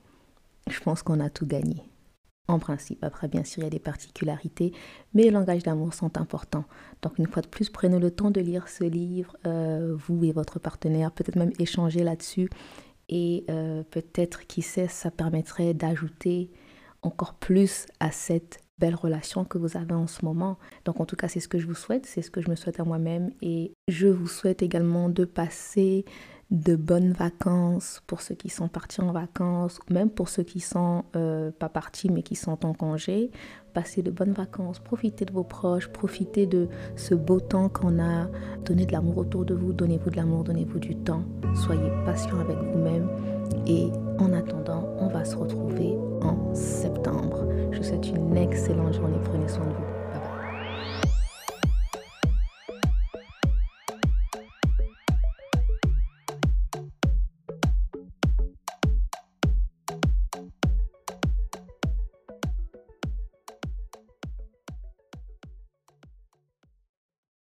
je 0.71 0.81
pense 0.81 1.03
qu'on 1.03 1.19
a 1.19 1.29
tout 1.29 1.45
gagné. 1.45 1.83
En 2.47 2.57
principe, 2.57 3.03
après 3.03 3.27
bien 3.27 3.43
sûr 3.43 3.61
il 3.61 3.65
y 3.65 3.67
a 3.67 3.69
des 3.69 3.79
particularités, 3.79 4.73
mais 5.13 5.23
les 5.23 5.29
langages 5.29 5.61
d'amour 5.61 5.93
sont 5.93 6.17
importants. 6.17 6.65
Donc 7.03 7.19
une 7.19 7.27
fois 7.27 7.43
de 7.43 7.47
plus, 7.47 7.69
prenez 7.69 7.99
le 7.99 8.09
temps 8.09 8.31
de 8.31 8.41
lire 8.41 8.67
ce 8.67 8.83
livre, 8.83 9.37
euh, 9.45 9.95
vous 9.95 10.23
et 10.25 10.31
votre 10.31 10.57
partenaire, 10.57 11.11
peut-être 11.11 11.35
même 11.35 11.53
échanger 11.59 12.03
là-dessus. 12.03 12.49
Et 13.09 13.45
euh, 13.49 13.83
peut-être, 13.83 14.47
qui 14.47 14.61
sait, 14.61 14.87
ça 14.87 15.11
permettrait 15.11 15.73
d'ajouter 15.73 16.51
encore 17.01 17.33
plus 17.33 17.87
à 17.99 18.11
cette 18.11 18.59
belle 18.77 18.95
relation 18.95 19.45
que 19.45 19.57
vous 19.57 19.77
avez 19.77 19.93
en 19.93 20.07
ce 20.07 20.23
moment. 20.23 20.57
Donc 20.85 20.99
en 20.99 21.05
tout 21.05 21.15
cas, 21.15 21.27
c'est 21.27 21.39
ce 21.39 21.47
que 21.47 21.59
je 21.59 21.67
vous 21.67 21.75
souhaite, 21.75 22.05
c'est 22.05 22.21
ce 22.21 22.31
que 22.31 22.41
je 22.41 22.49
me 22.49 22.55
souhaite 22.55 22.79
à 22.79 22.83
moi-même. 22.83 23.31
Et 23.41 23.73
je 23.87 24.07
vous 24.07 24.27
souhaite 24.27 24.61
également 24.61 25.09
de 25.09 25.25
passer 25.25 26.05
de 26.51 26.75
bonnes 26.75 27.11
vacances 27.11 28.01
pour 28.07 28.21
ceux 28.21 28.33
qui 28.33 28.49
sont 28.49 28.67
partis 28.67 29.01
en 29.01 29.11
vacances, 29.11 29.79
même 29.89 30.09
pour 30.09 30.29
ceux 30.29 30.43
qui 30.43 30.59
sont 30.59 31.03
euh, 31.15 31.51
pas 31.51 31.69
partis 31.69 32.09
mais 32.09 32.23
qui 32.23 32.35
sont 32.35 32.65
en 32.65 32.73
congé. 32.73 33.31
Passez 33.73 34.01
de 34.01 34.09
bonnes 34.09 34.31
vacances, 34.31 34.79
profitez 34.79 35.25
de 35.25 35.31
vos 35.31 35.43
proches, 35.43 35.89
profitez 35.89 36.47
de 36.47 36.67
ce 36.95 37.13
beau 37.13 37.39
temps 37.39 37.69
qu'on 37.69 37.99
a. 37.99 38.27
Donnez 38.65 38.87
de 38.87 38.91
l'amour 38.91 39.19
autour 39.19 39.45
de 39.45 39.53
vous, 39.53 39.73
donnez-vous 39.73 40.09
de 40.09 40.15
l'amour, 40.15 40.43
donnez-vous 40.43 40.79
du 40.79 40.95
temps. 40.95 41.23
Soyez 41.53 41.91
patient 42.03 42.39
avec 42.39 42.57
vous-même. 42.57 43.07
Et 43.67 43.91
en 44.17 44.33
attendant, 44.33 44.87
on 44.99 45.07
va 45.07 45.25
se 45.25 45.35
retrouver 45.35 45.95
en 46.21 46.53
septembre. 46.55 47.47
Je 47.71 47.77
vous 47.77 47.83
souhaite 47.83 48.07
une 48.09 48.35
excellente 48.35 48.95
journée. 48.95 49.17
Prenez 49.23 49.47
soin 49.47 49.65
de 49.65 49.73
vous. 49.73 49.98